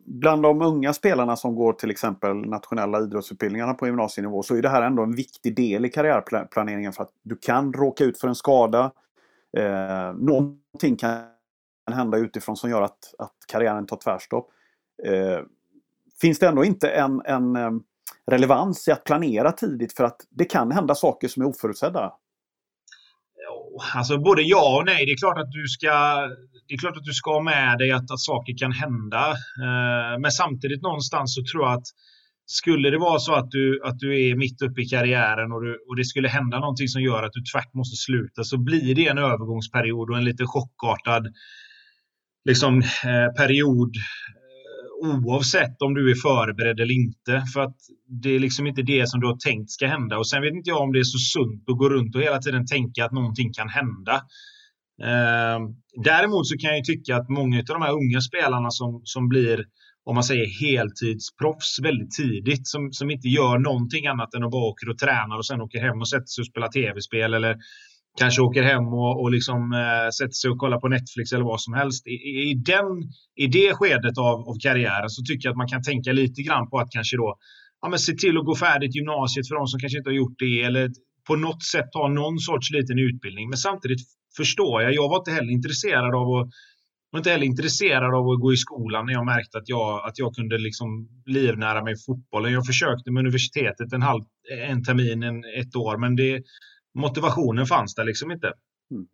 bland 0.04 0.42
de 0.42 0.62
unga 0.62 0.92
spelarna 0.92 1.36
som 1.36 1.54
går 1.54 1.72
till 1.72 1.90
exempel 1.90 2.36
nationella 2.36 3.00
idrottsutbildningarna 3.00 3.74
på 3.74 3.86
gymnasienivå 3.86 4.42
så 4.42 4.56
är 4.56 4.62
det 4.62 4.68
här 4.68 4.82
ändå 4.82 5.02
en 5.02 5.16
viktig 5.16 5.56
del 5.56 5.84
i 5.84 5.88
karriärplaneringen 5.88 6.92
för 6.92 7.02
att 7.02 7.12
du 7.22 7.36
kan 7.36 7.72
råka 7.72 8.04
ut 8.04 8.18
för 8.18 8.28
en 8.28 8.34
skada. 8.34 8.92
Eh, 9.56 10.14
någonting 10.14 10.96
kan 10.96 11.20
hända 11.90 12.18
utifrån 12.18 12.56
som 12.56 12.70
gör 12.70 12.82
att, 12.82 13.14
att 13.18 13.34
karriären 13.46 13.86
tar 13.86 13.96
tvärstopp. 13.96 14.50
Eh, 15.04 15.40
finns 16.20 16.38
det 16.38 16.48
ändå 16.48 16.64
inte 16.64 16.88
en, 16.88 17.22
en 17.24 17.56
eh, 17.56 17.70
relevans 18.26 18.88
i 18.88 18.92
att 18.92 19.04
planera 19.04 19.52
tidigt 19.52 19.92
för 19.92 20.04
att 20.04 20.20
det 20.30 20.44
kan 20.44 20.72
hända 20.72 20.94
saker 20.94 21.28
som 21.28 21.42
är 21.42 21.46
oförutsedda? 21.46 22.12
Alltså 23.94 24.18
både 24.18 24.42
ja 24.42 24.78
och 24.78 24.86
nej. 24.86 25.06
Det 25.06 25.12
är 25.12 25.16
klart 25.16 25.38
att 25.38 25.52
du 25.52 25.68
ska, 25.68 25.90
det 26.68 26.74
är 26.74 26.78
klart 26.78 26.96
att 26.96 27.04
du 27.04 27.12
ska 27.12 27.32
ha 27.32 27.42
med 27.42 27.78
dig 27.78 27.90
att, 27.92 28.10
att 28.10 28.20
saker 28.20 28.58
kan 28.58 28.72
hända. 28.72 29.30
Eh, 29.64 30.18
men 30.20 30.30
samtidigt 30.30 30.82
någonstans 30.82 31.34
så 31.34 31.42
tror 31.52 31.64
jag 31.64 31.74
att 31.74 31.86
skulle 32.46 32.90
det 32.90 32.98
vara 32.98 33.18
så 33.18 33.34
att 33.34 33.50
du, 33.50 33.80
att 33.84 33.98
du 33.98 34.28
är 34.28 34.36
mitt 34.36 34.62
uppe 34.62 34.80
i 34.80 34.88
karriären 34.88 35.52
och, 35.52 35.62
du, 35.62 35.78
och 35.88 35.96
det 35.96 36.04
skulle 36.04 36.28
hända 36.28 36.58
någonting 36.60 36.88
som 36.88 37.02
gör 37.02 37.22
att 37.22 37.32
du 37.32 37.42
tvärt 37.52 37.74
måste 37.74 37.96
sluta 37.96 38.44
så 38.44 38.58
blir 38.58 38.94
det 38.94 39.08
en 39.08 39.18
övergångsperiod 39.18 40.10
och 40.10 40.16
en 40.16 40.24
lite 40.24 40.44
chockartad 40.46 41.26
liksom, 42.44 42.78
eh, 43.04 43.28
period 43.36 43.94
oavsett 45.02 45.82
om 45.82 45.94
du 45.94 46.10
är 46.10 46.14
förberedd 46.14 46.80
eller 46.80 46.94
inte. 46.94 47.44
För 47.54 47.60
att 47.60 47.76
det 48.22 48.30
är 48.34 48.38
liksom 48.38 48.66
inte 48.66 48.82
det 48.82 49.08
som 49.08 49.20
du 49.20 49.26
har 49.26 49.36
tänkt 49.36 49.70
ska 49.70 49.86
hända. 49.86 50.18
Och 50.18 50.28
sen 50.28 50.42
vet 50.42 50.54
inte 50.54 50.70
jag 50.70 50.80
om 50.80 50.92
det 50.92 50.98
är 50.98 51.04
så 51.04 51.18
sunt 51.18 51.64
att 51.70 51.78
gå 51.78 51.88
runt 51.88 52.16
och 52.16 52.22
hela 52.22 52.38
tiden 52.38 52.66
tänka 52.66 53.04
att 53.04 53.12
någonting 53.12 53.52
kan 53.52 53.68
hända. 53.68 54.14
Eh, 55.02 55.58
däremot 56.04 56.46
så 56.46 56.56
kan 56.58 56.74
jag 56.76 56.84
tycka 56.84 57.16
att 57.16 57.28
många 57.28 57.58
av 57.58 57.64
de 57.64 57.82
här 57.82 57.92
unga 57.92 58.20
spelarna 58.20 58.70
som, 58.70 59.00
som 59.04 59.28
blir 59.28 59.64
om 60.04 60.14
man 60.14 60.24
säger 60.24 60.46
heltidsproffs 60.60 61.78
väldigt 61.82 62.10
tidigt 62.10 62.68
som, 62.68 62.92
som 62.92 63.10
inte 63.10 63.28
gör 63.28 63.58
någonting 63.58 64.06
annat 64.06 64.34
än 64.34 64.44
att 64.44 64.50
bara 64.50 64.70
åker 64.70 64.88
och 64.88 64.98
tränar 64.98 65.36
och 65.36 65.46
sen 65.46 65.60
åker 65.60 65.80
hem 65.80 66.00
och 66.00 66.08
sätter 66.08 66.26
sig 66.26 66.42
och 66.42 66.46
spelar 66.46 66.68
tv-spel 66.68 67.34
eller 67.34 67.56
kanske 68.18 68.42
åker 68.42 68.62
hem 68.62 68.86
och, 68.86 69.22
och 69.22 69.30
liksom, 69.30 69.72
eh, 69.72 70.10
sätter 70.10 70.32
sig 70.32 70.50
och 70.50 70.58
kollar 70.58 70.80
på 70.80 70.88
Netflix 70.88 71.32
eller 71.32 71.44
vad 71.44 71.60
som 71.60 71.74
helst. 71.74 72.06
I, 72.06 72.10
i, 72.50 72.54
den, 72.54 72.86
i 73.36 73.46
det 73.46 73.74
skedet 73.74 74.18
av, 74.18 74.48
av 74.48 74.56
karriären 74.62 75.10
så 75.10 75.22
tycker 75.22 75.48
jag 75.48 75.52
att 75.52 75.56
man 75.56 75.68
kan 75.68 75.82
tänka 75.82 76.12
lite 76.12 76.42
grann 76.42 76.70
på 76.70 76.78
att 76.78 76.90
kanske 76.90 77.16
då 77.16 77.36
ja, 77.82 77.88
men 77.88 77.98
se 77.98 78.12
till 78.12 78.38
att 78.38 78.44
gå 78.44 78.56
färdigt 78.56 78.94
gymnasiet 78.94 79.48
för 79.48 79.54
de 79.54 79.66
som 79.66 79.80
kanske 79.80 79.98
inte 79.98 80.10
har 80.10 80.14
gjort 80.14 80.38
det 80.38 80.62
eller 80.62 80.90
på 81.26 81.36
något 81.36 81.62
sätt 81.62 81.88
ha 81.94 82.08
någon 82.08 82.38
sorts 82.38 82.70
liten 82.70 82.98
utbildning. 82.98 83.48
Men 83.48 83.58
samtidigt 83.58 84.00
förstår 84.36 84.82
jag, 84.82 84.94
jag 84.94 85.08
var 85.08 85.18
inte 85.18 85.30
heller 85.30 85.52
intresserad 85.52 86.14
av 86.14 86.28
att 86.36 86.48
var 87.12 87.18
inte 87.18 87.30
heller 87.30 87.46
intresserad 87.46 88.14
av 88.14 88.28
att 88.28 88.40
gå 88.40 88.52
i 88.52 88.56
skolan 88.56 89.06
när 89.06 89.12
jag 89.12 89.26
märkte 89.26 89.58
att 89.58 89.68
jag, 89.68 90.08
att 90.08 90.18
jag 90.18 90.34
kunde 90.34 90.58
liksom 90.58 91.08
livnära 91.26 91.84
mig 91.84 91.94
fotbollen. 92.06 92.52
Jag 92.52 92.66
försökte 92.66 93.10
med 93.10 93.20
universitetet 93.20 93.92
en, 93.92 94.02
halv, 94.02 94.22
en 94.68 94.84
termin, 94.84 95.22
en, 95.22 95.44
ett 95.60 95.76
år, 95.76 95.96
men 95.96 96.16
det, 96.16 96.42
motivationen 96.94 97.66
fanns 97.66 97.94
där 97.94 98.04
liksom 98.04 98.30
inte. 98.30 98.52
Mm. 98.90 99.06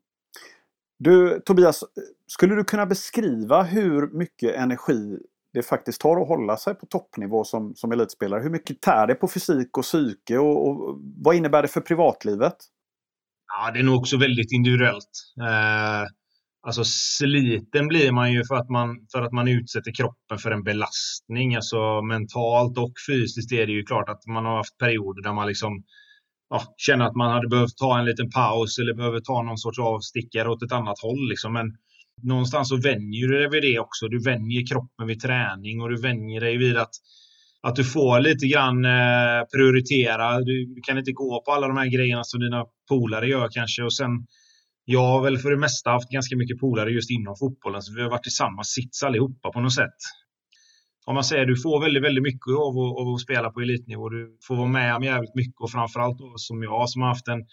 Du 0.98 1.40
Tobias, 1.44 1.84
skulle 2.26 2.54
du 2.54 2.64
kunna 2.64 2.86
beskriva 2.86 3.62
hur 3.62 4.18
mycket 4.18 4.54
energi 4.54 5.18
det 5.52 5.62
faktiskt 5.62 6.00
tar 6.00 6.20
att 6.20 6.28
hålla 6.28 6.56
sig 6.56 6.74
på 6.74 6.86
toppnivå 6.86 7.44
som, 7.44 7.74
som 7.74 7.92
elitspelare? 7.92 8.42
Hur 8.42 8.50
mycket 8.50 8.80
tär 8.80 9.06
det 9.06 9.14
på 9.14 9.28
fysik 9.28 9.78
och 9.78 9.84
psyke 9.84 10.38
och, 10.38 10.68
och 10.68 10.98
vad 11.16 11.34
innebär 11.34 11.62
det 11.62 11.68
för 11.68 11.80
privatlivet? 11.80 12.56
Ja, 13.46 13.70
det 13.70 13.78
är 13.78 13.82
nog 13.84 13.96
också 13.96 14.16
väldigt 14.16 14.52
individuellt. 14.52 15.10
Eh, 15.40 16.08
Alltså 16.68 16.84
sliten 16.84 17.88
blir 17.88 18.12
man 18.12 18.32
ju 18.32 18.44
för 18.44 18.54
att 18.54 18.68
man, 18.68 19.06
för 19.12 19.22
att 19.22 19.32
man 19.32 19.48
utsätter 19.48 19.94
kroppen 19.94 20.38
för 20.38 20.50
en 20.50 20.62
belastning. 20.62 21.56
Alltså 21.56 22.02
mentalt 22.02 22.78
och 22.78 22.92
fysiskt 23.08 23.52
är 23.52 23.66
det 23.66 23.72
ju 23.72 23.82
klart 23.82 24.08
att 24.08 24.26
man 24.26 24.44
har 24.44 24.56
haft 24.56 24.78
perioder 24.78 25.22
där 25.22 25.32
man 25.32 25.46
liksom 25.46 25.84
ja, 26.50 26.74
känna 26.76 27.06
att 27.06 27.16
man 27.16 27.30
hade 27.30 27.48
behövt 27.48 27.76
ta 27.76 27.98
en 27.98 28.04
liten 28.04 28.30
paus 28.30 28.78
eller 28.78 28.94
behöver 28.94 29.20
ta 29.20 29.42
någon 29.42 29.58
sorts 29.58 29.78
avstickare 29.78 30.48
åt 30.48 30.62
ett 30.62 30.72
annat 30.72 31.00
håll. 31.00 31.28
Liksom. 31.28 31.52
Men 31.52 31.66
någonstans 32.22 32.68
så 32.68 32.76
vänjer 32.76 33.28
du 33.28 33.38
dig 33.38 33.50
vid 33.50 33.62
det 33.62 33.78
också. 33.78 34.08
Du 34.08 34.22
vänjer 34.22 34.66
kroppen 34.66 35.06
vid 35.06 35.20
träning 35.20 35.80
och 35.82 35.88
du 35.88 36.00
vänjer 36.00 36.40
dig 36.40 36.56
vid 36.56 36.76
att, 36.76 36.90
att 37.62 37.76
du 37.76 37.84
får 37.84 38.20
lite 38.20 38.46
grann 38.46 38.84
eh, 38.84 39.44
prioritera. 39.54 40.40
Du, 40.40 40.66
du, 40.74 40.80
kan 40.80 40.98
inte 40.98 41.12
gå 41.12 41.42
på 41.44 41.52
alla 41.52 41.68
de 41.68 41.76
här 41.76 41.86
grejerna 41.86 42.24
som 42.24 42.40
dina 42.40 42.64
polare 42.88 43.28
gör 43.28 43.48
kanske. 43.50 43.82
Och 43.82 43.94
sen, 43.94 44.10
jag 44.84 45.02
har 45.02 45.22
väl 45.22 45.38
för 45.38 45.50
det 45.50 45.56
mesta 45.56 45.90
haft 45.90 46.10
ganska 46.10 46.36
mycket 46.36 46.58
polare 46.58 46.90
just 46.90 47.10
inom 47.10 47.36
fotbollen, 47.36 47.82
så 47.82 47.94
vi 47.94 48.02
har 48.02 48.10
varit 48.10 48.26
i 48.26 48.30
samma 48.30 48.64
sits 48.64 49.02
allihopa 49.02 49.50
på 49.50 49.60
något 49.60 49.74
sätt 49.74 49.98
om 51.08 51.14
man 51.14 51.24
säger 51.24 51.46
du 51.46 51.56
får 51.56 51.80
väldigt, 51.80 52.02
väldigt 52.02 52.22
mycket 52.22 52.48
av 52.48 52.78
att, 52.78 53.00
av 53.00 53.08
att 53.14 53.20
spela 53.20 53.50
på 53.50 53.60
elitnivå. 53.60 54.08
Du 54.08 54.38
får 54.42 54.56
vara 54.56 54.68
med 54.68 54.96
om 54.96 55.02
jävligt 55.02 55.34
mycket 55.34 55.60
och 55.60 55.70
framförallt 55.70 56.18
då, 56.18 56.32
som 56.36 56.62
jag 56.62 56.90
som 56.90 57.02
har 57.02 57.08
haft 57.08 57.28
en, 57.28 57.46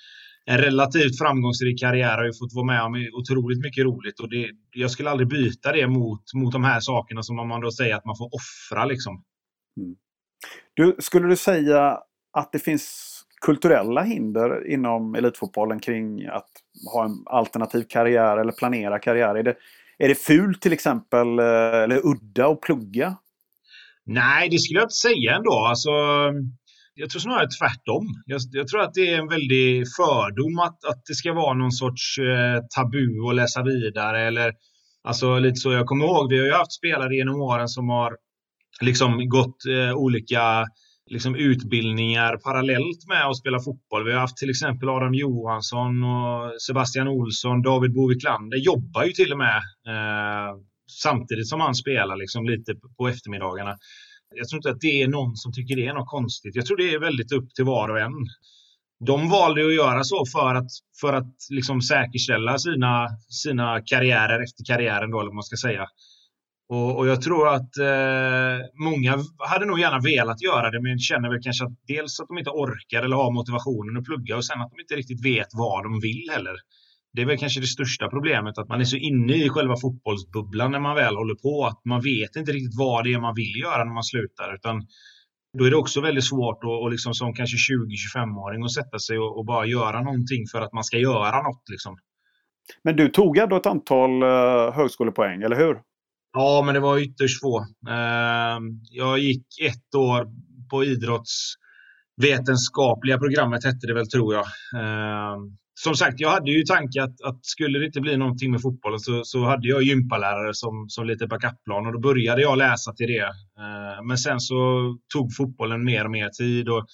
en 0.45 0.57
relativt 0.57 1.17
framgångsrik 1.17 1.79
karriär 1.79 2.17
har 2.17 2.25
ju 2.25 2.33
fått 2.33 2.53
vara 2.53 2.65
med 2.65 2.81
om 2.81 3.09
otroligt 3.13 3.59
mycket 3.59 3.85
roligt 3.85 4.19
och 4.19 4.29
det, 4.29 4.49
jag 4.73 4.91
skulle 4.91 5.09
aldrig 5.09 5.29
byta 5.29 5.71
det 5.71 5.87
mot, 5.87 6.33
mot 6.33 6.51
de 6.51 6.63
här 6.63 6.79
sakerna 6.79 7.23
som 7.23 7.35
man 7.35 7.61
då 7.61 7.71
säger 7.71 7.95
att 7.95 8.05
man 8.05 8.17
får 8.17 8.29
offra 8.35 8.85
liksom. 8.85 9.23
Mm. 9.77 9.95
Du, 10.73 10.95
skulle 10.99 11.27
du 11.27 11.35
säga 11.35 11.99
att 12.33 12.51
det 12.51 12.59
finns 12.59 13.11
kulturella 13.41 14.03
hinder 14.03 14.71
inom 14.71 15.15
elitfotbollen 15.15 15.79
kring 15.79 16.25
att 16.25 16.49
ha 16.93 17.05
en 17.05 17.23
alternativ 17.25 17.83
karriär 17.89 18.37
eller 18.37 18.51
planera 18.51 18.99
karriär? 18.99 19.35
Är 19.35 19.43
det, 19.43 19.55
är 19.97 20.07
det 20.07 20.15
fult 20.15 20.61
till 20.61 20.73
exempel 20.73 21.39
eh, 21.39 21.83
eller 21.83 22.05
udda 22.05 22.47
att 22.47 22.61
plugga? 22.61 23.15
Nej, 24.05 24.49
det 24.49 24.59
skulle 24.59 24.79
jag 24.79 24.85
inte 24.85 24.95
säga 24.95 25.35
ändå. 25.35 25.53
Alltså, 25.53 25.89
jag 26.95 27.09
tror 27.09 27.19
snarare 27.19 27.47
tvärtom. 27.59 28.05
Jag, 28.25 28.41
jag, 28.51 28.67
tror 28.67 28.81
att 28.81 28.93
det 28.93 29.13
är 29.13 29.19
en 29.19 29.27
väldig 29.27 29.83
fördom 29.97 30.59
att, 30.59 30.85
att 30.85 31.05
det 31.07 31.15
ska 31.15 31.33
vara 31.33 31.53
någon 31.53 31.71
sorts 31.71 32.17
eh, 32.17 32.59
tabu 32.75 33.29
att 33.29 33.35
läsa 33.35 33.63
vidare. 33.63 34.21
Eller, 34.21 34.53
alltså, 35.03 35.39
lite 35.39 35.55
så, 35.55 35.71
jag 35.71 35.85
kommer 35.85 36.05
ihåg, 36.05 36.29
vi 36.29 36.39
har 36.39 36.45
ju 36.45 36.53
haft 36.53 36.73
spelare 36.73 37.15
genom 37.15 37.41
åren 37.41 37.67
som 37.67 37.89
har 37.89 38.17
liksom 38.81 39.29
gått 39.29 39.65
eh, 39.65 39.95
olika 39.95 40.65
liksom, 41.11 41.35
utbildningar 41.35 42.37
parallellt 42.37 43.07
med 43.07 43.25
att 43.25 43.37
spela 43.37 43.59
fotboll. 43.59 44.05
Vi 44.05 44.13
har 44.13 44.19
haft 44.19 44.37
till 44.37 44.49
exempel 44.49 44.89
Adam 44.89 45.13
Johansson 45.13 46.03
och 46.03 46.61
Sebastian 46.61 47.07
Olsson, 47.07 47.61
David 47.61 47.93
Boviklander 47.93 48.57
jobbar 48.57 49.03
ju 49.03 49.11
till 49.11 49.31
och 49.31 49.37
med 49.37 49.57
eh, 49.87 50.55
samtidigt 51.03 51.47
som 51.47 51.61
han 51.61 51.75
spelar 51.75 52.15
liksom 52.15 52.45
lite 52.45 52.75
på 52.97 53.07
eftermiddagarna. 53.07 53.77
Jag 54.35 54.49
tror 54.49 54.57
inte 54.57 54.69
att 54.69 54.81
det 54.81 55.01
är 55.01 55.07
någon 55.07 55.35
som 55.35 55.53
tycker 55.53 55.75
det 55.75 55.87
är 55.87 55.93
något 55.93 56.09
konstigt. 56.09 56.55
Jag 56.55 56.65
tror 56.65 56.77
det 56.77 56.93
är 56.93 56.99
väldigt 56.99 57.31
upp 57.31 57.53
till 57.55 57.65
var 57.65 57.89
och 57.89 57.99
en. 57.99 58.13
De 59.05 59.29
valde 59.29 59.65
att 59.65 59.75
göra 59.75 60.03
så 60.03 60.25
för 60.25 60.55
att, 60.55 60.71
för 61.01 61.13
att 61.13 61.33
liksom 61.49 61.81
säkerställa 61.81 62.57
sina, 62.57 63.07
sina 63.29 63.81
karriärer 63.85 64.43
efter 64.43 64.63
karriären, 64.65 65.11
då, 65.11 65.19
eller 65.19 65.29
vad 65.29 65.35
man 65.35 65.43
ska 65.43 65.57
säga. 65.57 65.87
Och, 66.69 66.97
och 66.97 67.07
jag 67.07 67.21
tror 67.21 67.47
att 67.47 67.77
eh, 67.77 68.57
många 68.73 69.19
hade 69.37 69.65
nog 69.65 69.79
gärna 69.79 69.99
velat 69.99 70.41
göra 70.41 70.71
det, 70.71 70.81
men 70.81 70.99
känner 70.99 71.29
väl 71.29 71.43
kanske 71.43 71.65
att 71.65 71.77
dels 71.87 72.19
att 72.19 72.27
de 72.27 72.37
inte 72.37 72.49
orkar 72.49 73.03
eller 73.03 73.15
har 73.15 73.31
motivationen 73.31 73.97
att 73.97 74.05
plugga 74.05 74.37
och 74.37 74.45
sen 74.45 74.61
att 74.61 74.71
de 74.71 74.81
inte 74.81 74.95
riktigt 74.95 75.25
vet 75.25 75.47
vad 75.53 75.83
de 75.83 75.99
vill 75.99 76.29
heller. 76.31 76.55
Det 77.15 77.21
är 77.21 77.25
väl 77.25 77.37
kanske 77.37 77.59
det 77.59 77.67
största 77.67 78.09
problemet, 78.09 78.57
att 78.57 78.69
man 78.69 78.81
är 78.81 78.85
så 78.85 78.97
inne 78.97 79.33
i 79.33 79.49
själva 79.49 79.75
fotbollsbubblan 79.81 80.71
när 80.71 80.79
man 80.79 80.95
väl 80.95 81.15
håller 81.15 81.35
på, 81.35 81.65
att 81.65 81.81
man 81.85 82.01
vet 82.01 82.35
inte 82.35 82.51
riktigt 82.51 82.77
vad 82.77 83.03
det 83.03 83.13
är 83.13 83.19
man 83.19 83.35
vill 83.35 83.61
göra 83.61 83.83
när 83.83 83.93
man 83.93 84.03
slutar. 84.03 84.55
Utan 84.55 84.87
då 85.57 85.65
är 85.65 85.69
det 85.69 85.77
också 85.77 86.01
väldigt 86.01 86.25
svårt 86.25 86.63
att, 86.63 86.81
och 86.81 86.91
liksom 86.91 87.13
som 87.13 87.33
kanske 87.33 87.57
20-25-åring 87.57 88.63
att 88.63 88.73
sätta 88.73 88.99
sig 88.99 89.17
och, 89.17 89.37
och, 89.37 89.45
bara 89.45 89.65
göra 89.65 90.01
någonting 90.01 90.47
för 90.51 90.61
att 90.61 90.73
man 90.73 90.83
ska 90.83 90.97
göra 90.97 91.41
något. 91.41 91.63
Liksom. 91.71 91.97
Men 92.83 92.95
du 92.95 93.09
tog 93.09 93.37
ändå 93.37 93.55
ett 93.55 93.65
antal 93.65 94.23
uh, 94.23 94.71
högskolepoäng, 94.73 95.41
eller 95.41 95.55
hur? 95.55 95.77
Ja, 96.33 96.61
men 96.65 96.73
det 96.73 96.79
var 96.79 96.97
ytterst 96.97 97.41
få. 97.41 97.59
Uh, 97.59 98.59
jag 98.91 99.19
gick 99.19 99.45
ett 99.61 99.95
år 99.95 100.27
på 100.69 100.83
idrottsvetenskapliga 100.83 103.17
programmet, 103.17 103.65
hette 103.65 103.87
det 103.87 103.93
väl 103.93 104.07
tror 104.07 104.33
jag. 104.33 104.45
Uh, 104.75 105.37
som 105.79 105.95
sagt, 105.95 106.19
jag 106.19 106.29
hade 106.29 106.51
ju 106.51 106.63
tanke 106.63 107.03
att, 107.03 107.21
att 107.21 107.45
skulle 107.45 107.79
det 107.79 107.85
inte 107.85 108.01
bli 108.01 108.17
någonting 108.17 108.51
med 108.51 108.61
fotbollen 108.61 108.99
så, 108.99 109.23
så 109.23 109.43
hade 109.43 109.67
jag 109.67 109.83
gympalärare 109.83 110.53
som, 110.53 110.85
som 110.89 111.05
lite 111.05 111.27
backupplan 111.27 111.85
och 111.85 111.93
då 111.93 111.99
började 111.99 112.41
jag 112.41 112.57
läsa 112.57 112.93
till 112.93 113.07
det. 113.07 113.23
Eh, 113.59 114.03
men 114.07 114.17
sen 114.17 114.39
så 114.39 114.55
tog 115.13 115.35
fotbollen 115.35 115.85
mer 115.85 116.05
och 116.05 116.11
mer 116.11 116.29
tid 116.29 116.69
och 116.69 116.85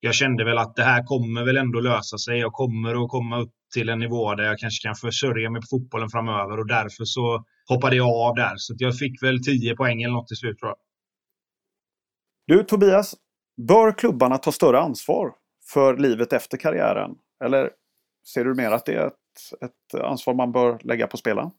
jag 0.00 0.14
kände 0.14 0.44
väl 0.44 0.58
att 0.58 0.76
det 0.76 0.82
här 0.82 1.02
kommer 1.04 1.44
väl 1.44 1.56
ändå 1.56 1.80
lösa 1.80 2.18
sig. 2.18 2.38
Jag 2.38 2.52
kommer 2.52 3.04
att 3.04 3.10
komma 3.10 3.40
upp 3.40 3.52
till 3.74 3.88
en 3.88 3.98
nivå 3.98 4.34
där 4.34 4.44
jag 4.44 4.58
kanske 4.58 4.88
kan 4.88 4.94
försörja 4.94 5.50
mig 5.50 5.60
på 5.60 5.66
fotbollen 5.70 6.08
framöver 6.08 6.58
och 6.58 6.66
därför 6.66 7.04
så 7.04 7.44
hoppade 7.68 7.96
jag 7.96 8.08
av 8.08 8.34
där. 8.34 8.54
Så 8.56 8.74
jag 8.78 8.98
fick 8.98 9.22
väl 9.22 9.44
10 9.44 9.76
poäng 9.76 10.02
eller 10.02 10.14
något 10.14 10.28
till 10.28 10.36
slut 10.36 10.58
tror 10.58 10.68
jag. 10.68 10.78
Du 12.56 12.64
Tobias, 12.64 13.14
bör 13.68 13.92
klubbarna 13.92 14.38
ta 14.38 14.52
större 14.52 14.80
ansvar 14.80 15.32
för 15.72 15.96
livet 15.96 16.32
efter 16.32 16.58
karriären? 16.58 17.10
Eller 17.44 17.70
Ser 18.34 18.44
du 18.44 18.54
mer 18.54 18.70
att 18.70 18.86
det 18.86 18.94
är 18.94 19.06
ett, 19.06 19.14
ett 19.64 20.00
ansvar 20.00 20.34
man 20.34 20.52
bör 20.52 20.78
lägga 20.84 21.06
på 21.06 21.16
spelarna? 21.16 21.50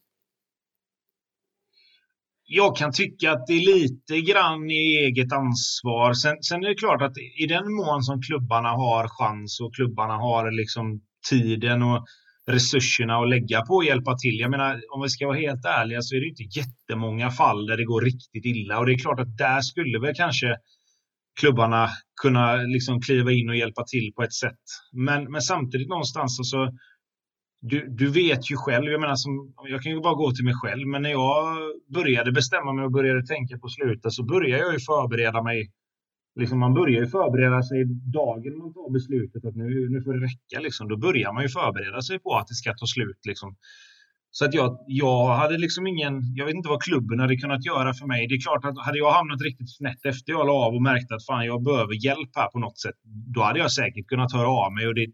Jag 2.51 2.77
kan 2.77 2.91
tycka 2.91 3.31
att 3.31 3.47
det 3.47 3.53
är 3.53 3.65
lite 3.79 4.21
grann 4.31 4.71
i 4.71 4.97
eget 4.97 5.33
ansvar. 5.33 6.13
Sen, 6.13 6.43
sen, 6.43 6.63
är 6.63 6.67
det 6.67 6.75
klart 6.75 7.01
att 7.01 7.17
i 7.37 7.45
den 7.45 7.73
mån 7.73 8.03
som 8.03 8.21
klubbarna 8.21 8.69
har 8.69 9.07
chans 9.07 9.61
och 9.61 9.75
klubbarna 9.75 10.13
har 10.13 10.51
liksom 10.51 11.01
tiden 11.29 11.83
och 11.83 12.05
resurserna 12.47 13.17
att 13.17 13.29
lägga 13.29 13.61
på 13.61 13.79
att 13.79 13.85
hjälpa 13.85 14.17
till. 14.17 14.39
Jag 14.39 14.51
menar, 14.51 14.81
om 14.93 15.01
vi 15.01 15.09
ska 15.09 15.27
vara 15.27 15.37
helt 15.37 15.65
ärliga 15.65 16.01
så 16.01 16.15
är 16.15 16.19
det 16.19 16.27
inte 16.27 16.59
jättemånga 16.59 17.31
fall 17.31 17.65
där 17.65 17.77
det 17.77 17.85
går 17.85 18.01
riktigt 18.01 18.45
illa 18.45 18.79
och 18.79 18.85
det 18.85 18.93
är 18.93 18.97
klart 18.97 19.19
att 19.19 19.37
där 19.37 19.61
skulle 19.61 19.99
väl 19.99 20.15
kanske 20.15 20.57
klubbarna 21.39 21.87
kunna 22.21 22.55
liksom 22.55 23.01
kliva 23.01 23.31
in 23.31 23.49
och 23.49 23.55
hjälpa 23.55 23.83
till 23.83 24.13
på 24.15 24.23
ett 24.23 24.33
sätt. 24.33 24.63
Men, 24.91 25.31
men 25.31 25.41
samtidigt 25.41 25.89
någonstans, 25.89 26.39
alltså, 26.39 26.71
du, 27.61 27.87
du 27.89 28.09
vet 28.09 28.51
ju 28.51 28.55
själv, 28.55 28.91
jag 28.91 29.01
menar, 29.01 29.15
som, 29.15 29.53
jag 29.69 29.81
kan 29.81 29.91
ju 29.91 30.01
bara 30.01 30.13
gå 30.13 30.31
till 30.31 30.45
mig 30.45 30.53
själv, 30.53 30.87
men 30.87 31.01
när 31.01 31.09
jag 31.09 31.57
började 31.93 32.31
bestämma 32.31 32.73
mig 32.73 32.85
och 32.85 32.91
började 32.91 33.25
tänka 33.25 33.57
på 33.57 33.69
slutet 33.69 34.13
så 34.13 34.23
började 34.23 34.63
jag 34.63 34.73
ju 34.73 34.79
förbereda 34.79 35.43
mig. 35.43 35.71
Liksom 36.39 36.59
man 36.59 36.73
börjar 36.73 37.01
ju 37.01 37.07
förbereda 37.07 37.63
sig 37.63 37.85
dagen 38.13 38.57
man 38.57 38.73
tar 38.73 38.93
beslutet 38.93 39.45
att 39.45 39.55
nu, 39.55 39.89
nu 39.89 40.01
får 40.01 40.13
det 40.13 40.25
räcka. 40.25 40.59
Liksom. 40.59 40.87
Då 40.87 40.97
börjar 40.97 41.33
man 41.33 41.43
ju 41.43 41.49
förbereda 41.49 42.01
sig 42.01 42.19
på 42.19 42.35
att 42.35 42.47
det 42.47 42.53
ska 42.53 42.73
ta 42.73 42.85
slut. 42.85 43.21
Liksom. 43.27 43.55
Så 44.31 44.45
att 44.45 44.53
jag, 44.53 44.77
jag 44.87 45.35
hade 45.35 45.57
liksom 45.57 45.87
ingen, 45.87 46.35
jag 46.35 46.45
vet 46.45 46.55
inte 46.55 46.69
vad 46.69 46.81
klubben 46.81 47.19
hade 47.19 47.35
kunnat 47.35 47.65
göra 47.65 47.93
för 47.93 48.07
mig. 48.07 48.27
Det 48.27 48.35
är 48.35 48.41
klart 48.41 48.65
att 48.65 48.85
hade 48.85 48.97
jag 48.97 49.11
hamnat 49.11 49.41
riktigt 49.41 49.77
snett 49.77 50.05
efter 50.05 50.31
jag 50.31 50.47
la 50.47 50.53
av 50.53 50.73
och 50.73 50.81
märkte 50.81 51.15
att 51.15 51.25
fan 51.25 51.45
jag 51.45 51.63
behöver 51.63 52.05
hjälp 52.05 52.29
här 52.35 52.47
på 52.47 52.59
något 52.59 52.79
sätt, 52.79 52.95
då 53.35 53.41
hade 53.41 53.59
jag 53.59 53.71
säkert 53.71 54.07
kunnat 54.07 54.33
höra 54.33 54.49
av 54.49 54.73
mig 54.73 54.87
och 54.87 54.95
det 54.95 55.07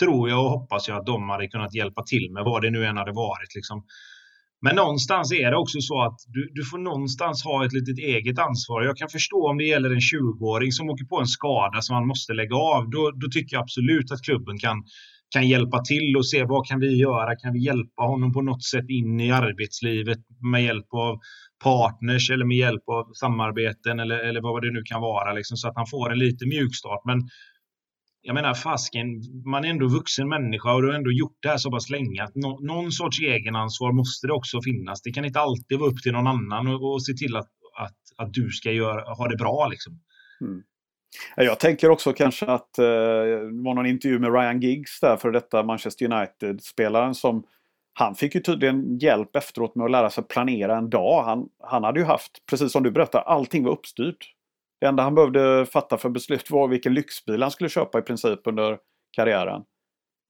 tror 0.00 0.28
jag 0.28 0.44
och 0.44 0.50
hoppas 0.50 0.88
jag 0.88 0.96
att 0.98 1.06
de 1.06 1.28
hade 1.28 1.48
kunnat 1.48 1.74
hjälpa 1.74 2.02
till 2.02 2.32
med 2.32 2.44
vad 2.44 2.62
det 2.62 2.70
nu 2.70 2.86
än 2.86 2.96
hade 2.96 3.12
varit. 3.12 3.54
Liksom. 3.54 3.84
Men 4.62 4.76
någonstans 4.76 5.32
är 5.32 5.50
det 5.50 5.56
också 5.56 5.80
så 5.80 6.02
att 6.02 6.18
du, 6.26 6.50
du 6.54 6.64
får 6.64 6.78
någonstans 6.78 7.44
ha 7.44 7.64
ett 7.64 7.72
litet 7.72 7.98
eget 7.98 8.38
ansvar. 8.38 8.82
Jag 8.82 8.96
kan 8.96 9.08
förstå 9.08 9.48
om 9.50 9.58
det 9.58 9.64
gäller 9.64 9.90
en 9.90 10.00
20-åring 10.00 10.72
som 10.72 10.90
åker 10.90 11.04
på 11.04 11.20
en 11.20 11.26
skada 11.26 11.82
som 11.82 11.94
man 11.94 12.06
måste 12.06 12.32
lägga 12.32 12.56
av. 12.56 12.90
Då, 12.90 13.10
då 13.10 13.28
tycker 13.28 13.56
jag 13.56 13.62
absolut 13.62 14.12
att 14.12 14.22
klubben 14.22 14.58
kan 14.58 14.84
kan 15.30 15.48
hjälpa 15.48 15.80
till 15.84 16.16
och 16.16 16.28
se 16.28 16.44
vad 16.44 16.66
kan 16.66 16.80
vi 16.80 16.96
göra? 16.96 17.36
Kan 17.36 17.52
vi 17.52 17.64
hjälpa 17.64 18.02
honom 18.02 18.32
på 18.32 18.42
något 18.42 18.64
sätt 18.64 18.84
in 18.88 19.20
i 19.20 19.30
arbetslivet 19.30 20.18
med 20.52 20.64
hjälp 20.64 20.86
av 20.94 21.18
partners 21.64 22.30
eller 22.30 22.44
med 22.44 22.56
hjälp 22.56 22.88
av 22.88 23.12
samarbeten 23.12 24.00
eller, 24.00 24.18
eller 24.18 24.40
vad 24.40 24.62
det 24.62 24.72
nu 24.72 24.82
kan 24.84 25.00
vara, 25.00 25.32
liksom, 25.32 25.56
så 25.56 25.68
att 25.68 25.76
han 25.76 25.86
får 25.86 26.12
en 26.12 26.18
lite 26.18 26.46
mjukstart. 26.46 27.00
Men 27.04 27.28
jag 28.22 28.34
menar 28.34 28.54
fasken, 28.54 29.06
man 29.44 29.64
är 29.64 29.68
ändå 29.68 29.88
vuxen 29.88 30.28
människa 30.28 30.74
och 30.74 30.82
du 30.82 30.88
har 30.88 30.94
ändå 30.94 31.12
gjort 31.12 31.38
det 31.42 31.48
här 31.48 31.56
så 31.56 31.70
pass 31.70 31.90
länge 31.90 32.22
att 32.22 32.34
no, 32.34 32.66
någon 32.66 32.92
sorts 32.92 33.20
egenansvar 33.20 33.92
måste 33.92 34.26
det 34.26 34.32
också 34.32 34.62
finnas. 34.62 35.02
Det 35.02 35.12
kan 35.12 35.24
inte 35.24 35.40
alltid 35.40 35.78
vara 35.78 35.90
upp 35.90 36.02
till 36.02 36.12
någon 36.12 36.26
annan 36.26 36.66
och, 36.66 36.92
och 36.92 37.04
se 37.06 37.12
till 37.12 37.36
att, 37.36 37.48
att, 37.78 38.26
att 38.26 38.32
du 38.32 38.50
ska 38.50 38.72
göra, 38.72 39.14
ha 39.14 39.28
det 39.28 39.36
bra. 39.36 39.68
Liksom. 39.68 40.00
Mm. 40.40 40.62
Jag 41.36 41.60
tänker 41.60 41.90
också 41.90 42.12
kanske 42.12 42.46
att 42.46 42.78
eh, 42.78 42.84
det 42.84 43.62
var 43.64 43.74
någon 43.74 43.86
intervju 43.86 44.18
med 44.18 44.32
Ryan 44.32 44.60
Giggs 44.60 45.00
där, 45.00 45.16
för 45.16 45.30
detta 45.30 45.62
Manchester 45.62 46.12
United-spelaren 46.12 47.14
som 47.14 47.44
han 47.92 48.14
fick 48.14 48.34
ju 48.34 48.40
tydligen 48.40 48.98
hjälp 48.98 49.36
efteråt 49.36 49.74
med 49.74 49.84
att 49.84 49.90
lära 49.90 50.10
sig 50.10 50.24
planera 50.24 50.76
en 50.76 50.90
dag. 50.90 51.22
Han, 51.22 51.48
han 51.62 51.84
hade 51.84 52.00
ju 52.00 52.06
haft, 52.06 52.46
precis 52.50 52.72
som 52.72 52.82
du 52.82 52.90
berättar, 52.90 53.20
allting 53.20 53.64
var 53.64 53.72
uppstyrt. 53.72 54.34
Det 54.80 54.86
enda 54.86 55.02
han 55.02 55.14
behövde 55.14 55.66
fatta 55.66 55.98
för 55.98 56.08
beslut 56.08 56.50
var 56.50 56.68
vilken 56.68 56.94
lyxbil 56.94 57.42
han 57.42 57.50
skulle 57.50 57.70
köpa 57.70 57.98
i 57.98 58.02
princip 58.02 58.40
under 58.44 58.78
karriären. 59.10 59.62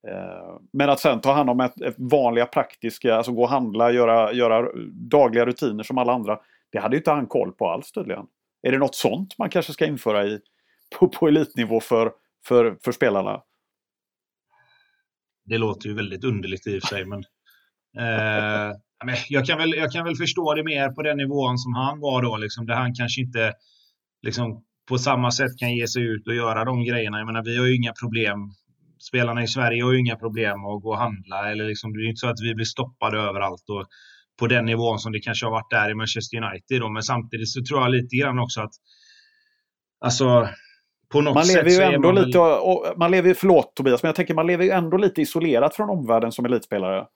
Eh, 0.08 0.58
men 0.72 0.90
att 0.90 1.00
sen 1.00 1.20
ta 1.20 1.32
hand 1.32 1.50
om 1.50 1.60
ett, 1.60 1.80
ett 1.80 1.94
vanliga 1.98 2.46
praktiska, 2.46 3.14
alltså 3.14 3.32
gå 3.32 3.42
och 3.42 3.48
handla, 3.48 3.92
göra, 3.92 4.32
göra 4.32 4.68
dagliga 5.10 5.46
rutiner 5.46 5.82
som 5.82 5.98
alla 5.98 6.12
andra. 6.12 6.38
Det 6.72 6.78
hade 6.78 6.96
ju 6.96 7.00
inte 7.00 7.10
han 7.10 7.26
koll 7.26 7.52
på 7.52 7.68
alls 7.68 7.92
tydligen. 7.92 8.26
Är 8.62 8.72
det 8.72 8.78
något 8.78 8.94
sånt 8.94 9.38
man 9.38 9.50
kanske 9.50 9.72
ska 9.72 9.86
införa 9.86 10.24
i, 10.24 10.40
på, 10.98 11.08
på 11.08 11.28
elitnivå 11.28 11.80
för, 11.80 12.12
för, 12.46 12.78
för 12.84 12.92
spelarna? 12.92 13.42
Det 15.44 15.58
låter 15.58 15.88
ju 15.88 15.94
väldigt 15.94 16.24
underligt 16.24 16.66
i 16.66 16.78
och 16.78 16.82
för 16.82 16.88
sig, 16.88 17.04
men, 17.04 17.18
eh, 17.98 18.76
jag, 19.28 19.46
kan 19.46 19.58
väl, 19.58 19.74
jag 19.74 19.92
kan 19.92 20.04
väl 20.04 20.16
förstå 20.16 20.54
det 20.54 20.64
mer 20.64 20.88
på 20.90 21.02
den 21.02 21.16
nivån 21.16 21.58
som 21.58 21.74
han 21.74 22.00
var 22.00 22.22
då, 22.22 22.36
liksom, 22.36 22.66
där 22.66 22.74
han 22.74 22.94
kanske 22.94 23.20
inte 23.20 23.52
liksom, 24.22 24.64
på 24.88 24.98
samma 24.98 25.30
sätt 25.30 25.58
kan 25.58 25.74
ge 25.74 25.88
sig 25.88 26.02
ut 26.02 26.26
och 26.26 26.34
göra 26.34 26.64
de 26.64 26.84
grejerna. 26.84 27.18
Jag 27.18 27.26
menar, 27.26 27.44
vi 27.44 27.58
har 27.58 27.66
ju 27.66 27.76
inga 27.76 27.92
problem. 27.92 28.38
Spelarna 29.08 29.42
i 29.42 29.48
Sverige 29.48 29.84
har 29.84 29.92
ju 29.92 29.98
inga 29.98 30.16
problem 30.16 30.64
att 30.64 30.82
gå 30.82 30.90
och 30.90 30.98
handla. 30.98 31.50
Eller 31.50 31.64
liksom, 31.64 31.92
det 31.92 32.02
är 32.02 32.08
inte 32.08 32.20
så 32.20 32.28
att 32.28 32.40
vi 32.42 32.54
blir 32.54 32.64
stoppade 32.64 33.18
överallt. 33.18 33.64
Och 33.68 33.86
på 34.38 34.46
den 34.46 34.64
nivån 34.64 34.98
som 34.98 35.12
det 35.12 35.20
kanske 35.20 35.46
har 35.46 35.50
varit 35.50 35.70
där 35.70 35.90
i 35.90 35.94
Manchester 35.94 36.36
United. 36.36 36.80
Då. 36.80 36.88
Men 36.88 37.02
samtidigt 37.02 37.48
så 37.48 37.64
tror 37.64 37.80
jag 37.80 37.90
lite 37.90 38.16
grann 38.16 38.38
också 38.38 38.60
att 38.60 38.72
alltså, 40.00 40.48
på 41.12 41.20
något 41.20 41.34
man 41.34 41.46
lever 41.46 41.70
sätt 41.70 41.80
ju 41.80 41.94
ändå 41.94 42.12
man 42.12 42.24
lite, 42.24 42.38
och, 42.38 42.98
man 42.98 43.10
lever, 43.10 43.34
förlåt 43.34 43.76
Tobias, 43.76 44.02
men 44.02 44.08
jag 44.08 44.16
tänker 44.16 44.34
man 44.34 44.46
lever 44.46 44.64
ju 44.64 44.70
ändå 44.70 44.96
lite 44.96 45.22
isolerat 45.22 45.76
från 45.76 45.90
omvärlden 45.90 46.32
som 46.32 46.44
elitspelare. 46.44 47.06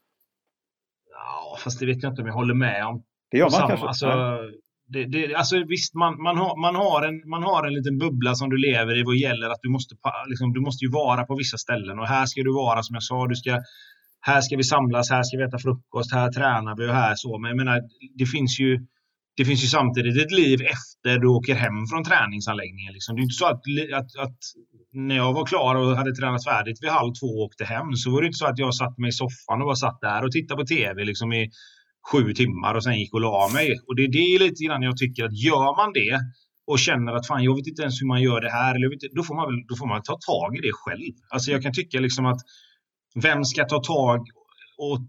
Ja, 1.10 1.56
fast 1.64 1.80
det 1.80 1.86
vet 1.86 2.02
jag 2.02 2.12
inte 2.12 2.22
om 2.22 2.28
jag 2.28 2.34
håller 2.34 2.54
med 2.54 2.86
om. 2.86 3.02
Det 3.30 3.38
gör 3.38 3.44
man 3.44 3.50
samma, 3.50 3.68
kanske. 3.68 3.86
Alltså, 3.86 4.38
det, 4.86 5.04
det, 5.04 5.34
alltså 5.34 5.64
visst, 5.68 5.94
man, 5.94 6.22
man, 6.22 6.36
har, 6.36 6.60
man, 6.60 6.74
har 6.74 7.02
en, 7.02 7.28
man 7.30 7.42
har 7.42 7.66
en 7.66 7.74
liten 7.74 7.98
bubbla 7.98 8.34
som 8.34 8.50
du 8.50 8.56
lever 8.56 9.00
i 9.00 9.02
vad 9.02 9.16
gäller 9.16 9.48
att 9.50 9.62
du 9.62 9.68
måste, 9.68 9.94
liksom, 10.26 10.52
du 10.52 10.60
måste 10.60 10.84
ju 10.84 10.90
vara 10.90 11.24
på 11.24 11.34
vissa 11.34 11.58
ställen 11.58 11.98
och 11.98 12.06
här 12.06 12.26
ska 12.26 12.42
du 12.42 12.54
vara 12.54 12.82
som 12.82 12.94
jag 12.94 13.02
sa, 13.02 13.26
du 13.26 13.34
ska, 13.34 13.60
här 14.20 14.40
ska 14.40 14.56
vi 14.56 14.64
samlas, 14.64 15.10
här 15.10 15.22
ska 15.22 15.36
vi 15.36 15.44
äta 15.44 15.58
frukost, 15.58 16.12
här 16.12 16.32
tränar 16.32 16.76
vi 16.76 16.88
och 16.88 16.94
här 16.94 17.14
så. 17.16 17.38
Men 17.38 17.48
jag 17.48 17.56
menar, 17.56 17.80
det 18.14 18.26
finns 18.26 18.60
ju, 18.60 18.86
det 19.36 19.44
finns 19.44 19.64
ju 19.64 19.68
samtidigt 19.68 20.24
ett 20.24 20.32
liv 20.32 20.58
efter 20.62 21.18
du 21.18 21.26
åker 21.26 21.54
hem 21.54 21.86
från 21.90 22.04
träningsanläggningen. 22.04 22.92
Liksom. 22.92 23.16
Det 23.16 23.20
är 23.20 23.22
inte 23.22 23.34
så 23.34 23.46
att, 23.46 23.62
att, 23.94 24.16
att, 24.26 24.38
när 24.92 25.16
jag 25.16 25.32
var 25.32 25.46
klar 25.46 25.74
och 25.74 25.96
hade 25.96 26.14
tränat 26.14 26.44
färdigt 26.44 26.82
vid 26.82 26.90
halv 26.90 27.12
två 27.20 27.26
och 27.26 27.44
åkte 27.44 27.64
hem 27.64 27.92
så 27.94 28.10
var 28.10 28.20
det 28.20 28.26
inte 28.26 28.38
så 28.38 28.46
att 28.46 28.58
jag 28.58 28.74
satt 28.74 28.98
mig 28.98 29.08
i 29.08 29.12
soffan 29.12 29.60
och 29.60 29.66
bara 29.66 29.76
satt 29.76 30.00
där 30.00 30.24
och 30.24 30.32
tittade 30.32 30.60
på 30.60 30.66
tv 30.66 31.04
liksom 31.04 31.32
i 31.32 31.50
sju 32.12 32.32
timmar 32.32 32.74
och 32.74 32.84
sen 32.84 32.98
gick 32.98 33.14
och 33.14 33.20
la 33.20 33.50
mig. 33.52 33.78
Och 33.86 33.96
det 33.96 34.02
är 34.02 34.38
lite 34.38 34.64
grann 34.64 34.82
jag 34.82 34.96
tycker 34.96 35.24
att 35.24 35.38
gör 35.44 35.76
man 35.76 35.92
det 35.92 36.20
och 36.66 36.78
känner 36.78 37.12
att 37.12 37.26
fan, 37.26 37.44
jag 37.44 37.56
vet 37.56 37.66
inte 37.66 37.82
ens 37.82 38.02
hur 38.02 38.06
man 38.06 38.22
gör 38.22 38.40
det 38.40 38.50
här, 38.50 38.74
eller 38.74 38.92
inte, 38.92 39.06
då, 39.16 39.22
får 39.22 39.34
man 39.34 39.46
då 39.68 39.76
får 39.76 39.86
man 39.86 40.02
ta 40.02 40.18
tag 40.30 40.56
i 40.58 40.60
det 40.60 40.72
själv. 40.72 41.14
Alltså 41.30 41.50
jag 41.50 41.62
kan 41.62 41.72
tycka 41.72 42.00
liksom 42.00 42.26
att 42.26 42.40
vem 43.14 43.44
ska 43.44 43.64
ta 43.64 43.78
tag 43.82 44.20
åt, 44.90 45.06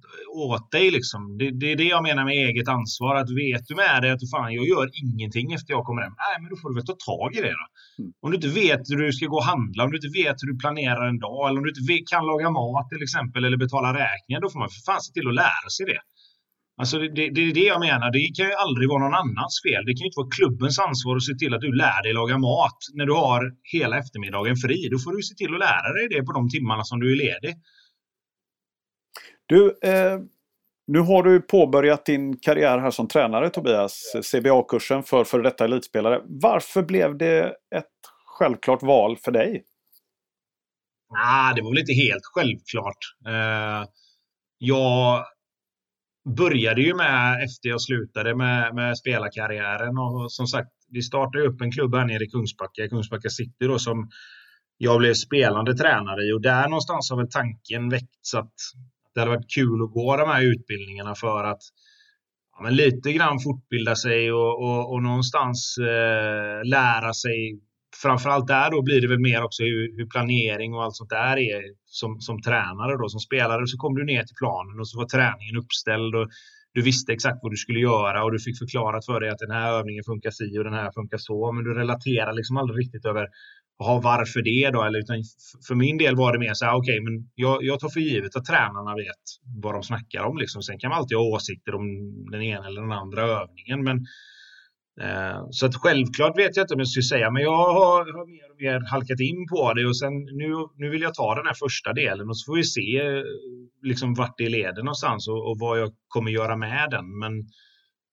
åt 0.52 0.72
dig 0.72 0.88
liksom? 0.98 1.20
Det, 1.40 1.48
det, 1.60 1.68
är 1.72 1.76
det 1.82 1.90
jag 1.96 2.04
menar 2.04 2.24
med 2.26 2.36
eget 2.48 2.68
ansvar. 2.78 3.16
Att 3.16 3.32
vet 3.44 3.64
du 3.68 3.76
med 3.76 3.98
dig 4.02 4.12
att 4.12 4.30
fan, 4.34 4.54
jag 4.60 4.66
gör 4.74 4.86
ingenting 5.04 5.48
efter 5.58 5.70
jag 5.76 5.84
kommer 5.88 6.02
hem. 6.02 6.16
Nej, 6.26 6.36
men 6.42 6.50
då 6.52 6.56
får 6.62 6.70
du 6.70 6.76
väl 6.76 6.90
ta 6.92 6.98
tag 7.12 7.30
i 7.38 7.42
det 7.48 7.56
då. 7.62 7.66
Mm. 8.00 8.12
Om 8.22 8.28
du 8.32 8.36
inte 8.40 8.54
vet 8.64 8.84
hur 8.90 8.98
du 8.98 9.14
ska 9.14 9.26
gå 9.34 9.40
och 9.44 9.50
handla, 9.54 9.80
om 9.84 9.92
du 9.92 9.98
inte 10.02 10.14
vet 10.22 10.38
hur 10.42 10.50
du 10.52 10.58
planerar 10.64 11.04
en 11.12 11.20
dag, 11.26 11.42
eller 11.46 11.58
om 11.60 11.66
du 11.66 11.72
inte 11.74 12.12
kan 12.14 12.24
laga 12.32 12.50
mat 12.60 12.86
till 12.92 13.04
exempel, 13.08 13.42
eller 13.46 13.60
betala 13.66 13.90
räkningar, 14.04 14.40
då 14.42 14.48
får 14.52 14.60
man 14.64 14.70
för 14.76 14.82
fan 14.88 15.02
se 15.06 15.12
till 15.14 15.28
att 15.32 15.40
lära 15.46 15.70
sig 15.78 15.86
det. 15.94 16.02
Alltså 16.82 16.96
det, 17.00 17.10
det, 17.18 17.30
det, 17.36 17.42
är 17.50 17.54
det 17.54 17.68
jag 17.74 17.82
menar. 17.90 18.08
Det 18.18 18.24
kan 18.38 18.46
ju 18.52 18.56
aldrig 18.66 18.90
vara 18.90 19.04
någon 19.06 19.20
annans 19.24 19.54
fel. 19.66 19.82
Det 19.86 19.94
kan 19.96 20.04
ju 20.06 20.10
inte 20.10 20.22
vara 20.24 20.36
klubbens 20.38 20.78
ansvar 20.88 21.14
att 21.16 21.30
se 21.30 21.36
till 21.42 21.54
att 21.54 21.66
du 21.68 21.72
lär 21.84 22.00
dig 22.06 22.14
laga 22.14 22.38
mat 22.50 22.80
när 22.98 23.06
du 23.10 23.14
har 23.26 23.42
hela 23.76 23.96
eftermiddagen 24.02 24.56
fri. 24.66 24.80
Då 24.94 24.98
får 25.04 25.12
du 25.16 25.22
se 25.30 25.36
till 25.36 25.54
att 25.56 25.66
lära 25.70 25.90
dig 25.98 26.06
det 26.14 26.22
på 26.28 26.34
de 26.40 26.44
timmarna 26.56 26.84
som 26.90 26.98
du 27.00 27.08
är 27.12 27.20
ledig. 27.26 27.54
Du, 29.54 29.78
eh, 29.84 30.20
nu 30.88 31.00
har 31.00 31.24
du 31.24 31.42
påbörjat 31.42 32.06
din 32.06 32.38
karriär 32.38 32.78
här 32.78 32.92
som 32.92 33.08
tränare 33.08 33.50
Tobias. 33.50 34.16
CBA-kursen 34.32 35.04
för 35.04 35.24
före 35.24 35.42
detta 35.42 35.66
elitspelare. 35.66 36.22
Varför 36.26 36.84
blev 36.84 37.18
det 37.18 37.44
ett 37.76 37.86
självklart 38.26 38.84
val 38.84 39.18
för 39.18 39.32
dig? 39.32 39.64
Ah, 41.26 41.54
det 41.54 41.62
var 41.62 41.70
väl 41.70 41.80
inte 41.80 41.94
helt 41.94 42.24
självklart. 42.24 42.98
Eh, 43.28 43.90
jag 44.58 45.26
började 46.38 46.82
ju 46.82 46.96
med 46.96 47.44
efter 47.44 47.70
jag 47.70 47.82
slutade 47.82 48.36
med, 48.36 48.76
med 48.76 48.98
spelarkarriären 48.98 49.98
och 49.98 50.32
som 50.32 50.48
sagt, 50.48 50.72
vi 50.90 51.02
startade 51.02 51.48
upp 51.48 51.62
en 51.62 51.72
klubb 51.72 51.96
här 51.96 52.06
nere 52.06 52.24
i 52.24 52.30
Kungsbacka, 52.30 52.88
Kungsbacka 52.90 53.30
City 53.30 53.66
då 53.66 53.80
som 53.80 54.10
jag 54.78 55.00
blev 55.00 55.14
spelande 55.14 55.74
tränare 55.74 56.24
i 56.24 56.32
och 56.32 56.42
där 56.42 56.68
någonstans 56.68 57.10
har 57.10 57.18
väl 57.18 57.32
tanken 57.32 57.90
väckts 57.90 58.34
att 58.34 58.54
det 59.14 59.20
hade 59.22 59.32
varit 59.32 59.54
kul 59.56 59.84
att 59.84 59.94
gå 59.94 60.18
de 60.18 60.30
här 60.30 60.44
utbildningarna 60.44 61.16
för 61.16 61.44
att 61.44 61.62
ja, 62.56 62.64
men 62.64 62.76
lite 62.76 63.14
grann 63.14 63.40
fortbilda 63.40 63.96
sig 63.96 64.32
och, 64.32 64.64
och, 64.64 64.94
och 64.94 65.04
någonstans 65.04 65.78
eh, 65.78 66.70
lära 66.70 67.14
sig 67.14 67.60
framförallt 68.02 68.48
där 68.48 68.72
då 68.72 68.82
blir 68.82 69.02
det 69.02 69.08
väl 69.08 69.20
mer 69.20 69.44
också 69.44 69.64
hur, 69.64 69.98
hur, 69.98 70.06
planering 70.06 70.74
och 70.74 70.84
allt 70.84 70.96
sånt 70.96 71.10
där 71.10 71.38
är 71.38 71.62
som, 71.86 72.22
som 72.22 72.42
tränare 72.42 72.98
då. 72.98 73.10
Som 73.10 73.20
spelare 73.20 73.68
så 73.68 73.78
kom 73.78 73.96
du 73.96 74.06
ner 74.06 74.24
till 74.24 74.36
planen 74.36 74.80
och 74.80 74.88
så 74.88 74.98
var 74.98 75.06
träningen 75.06 75.58
uppställd 75.58 76.16
och 76.16 76.30
du 76.74 76.82
visste 76.82 77.14
exakt 77.14 77.40
vad 77.42 77.52
du 77.52 77.58
skulle 77.58 77.80
göra 77.80 78.24
och 78.24 78.32
du 78.32 78.40
fick 78.40 78.58
förklarat 78.60 79.06
för 79.06 79.20
dig 79.20 79.30
att 79.30 79.38
den 79.38 79.52
här 79.52 79.72
övningen 79.72 80.04
funkar 80.04 80.32
si 80.32 80.58
och 80.60 80.64
den 80.64 80.74
här 80.74 80.92
funkar 80.92 81.18
så. 81.18 81.52
Men 81.52 81.64
du 81.64 81.74
relaterar 81.74 82.34
liksom 82.34 82.58
aldrig 82.58 82.86
riktigt 82.86 83.06
över 83.06 83.28
ha 83.86 84.00
varför 84.00 84.42
det 84.42 84.70
då? 84.72 84.84
Eller, 84.84 85.00
utan 85.00 85.24
för 85.68 85.76
min 85.76 85.98
del 85.98 86.16
var 86.16 86.34
det 86.34 86.40
mer 86.40 86.54
så 86.54 86.66
här, 86.66 86.76
okej, 86.76 87.00
okay, 87.00 87.02
men 87.02 87.30
jag, 87.36 87.64
jag 87.64 87.80
tar 87.80 87.90
för 87.90 88.00
givet 88.00 88.36
att 88.36 88.46
tränarna 88.46 88.96
vet 88.96 89.24
vad 89.64 89.74
de 89.76 89.84
snackar 89.84 90.24
om. 90.24 90.38
Liksom. 90.38 90.62
Sen 90.62 90.80
kan 90.80 90.90
man 90.90 91.00
alltid 91.00 91.18
ha 91.18 91.24
åsikter 91.24 91.76
om 91.76 91.86
den 92.32 92.42
ena 92.42 92.68
eller 92.68 92.82
den 92.82 92.92
andra 92.92 93.22
övningen. 93.22 93.84
Men 93.84 94.06
Eh, 95.02 95.48
så 95.52 95.66
att 95.66 95.76
självklart 95.76 96.38
vet 96.38 96.58
jag 96.58 96.64
inte 96.64 96.74
om 96.74 96.80
jag 96.80 96.88
skulle 96.88 97.04
säga, 97.04 97.32
men 97.32 97.42
jag 97.42 97.58
har, 97.58 97.74
har, 97.74 98.26
mer 98.26 98.52
och 98.52 98.62
mer 98.62 98.90
halkat 98.90 99.20
in 99.20 99.48
på 99.48 99.74
det 99.74 99.86
och 99.86 99.98
sen 99.98 100.14
nu, 100.14 100.50
nu 100.78 100.90
vill 100.90 101.02
jag 101.02 101.14
ta 101.14 101.36
den 101.36 101.46
här 101.46 101.54
första 101.54 101.94
delen 101.94 102.30
och 102.30 102.38
så 102.38 102.46
får 102.46 102.56
vi 102.56 102.64
se 102.64 103.24
liksom 103.82 104.14
vart 104.14 104.38
det 104.38 104.50
leder 104.50 104.84
någonstans 104.84 105.28
och, 105.28 105.50
och 105.50 105.60
vad 105.60 105.80
jag 105.80 105.92
kommer 106.08 106.32
göra 106.32 106.58
med 106.58 106.90
den. 106.92 107.18
Men 107.18 107.34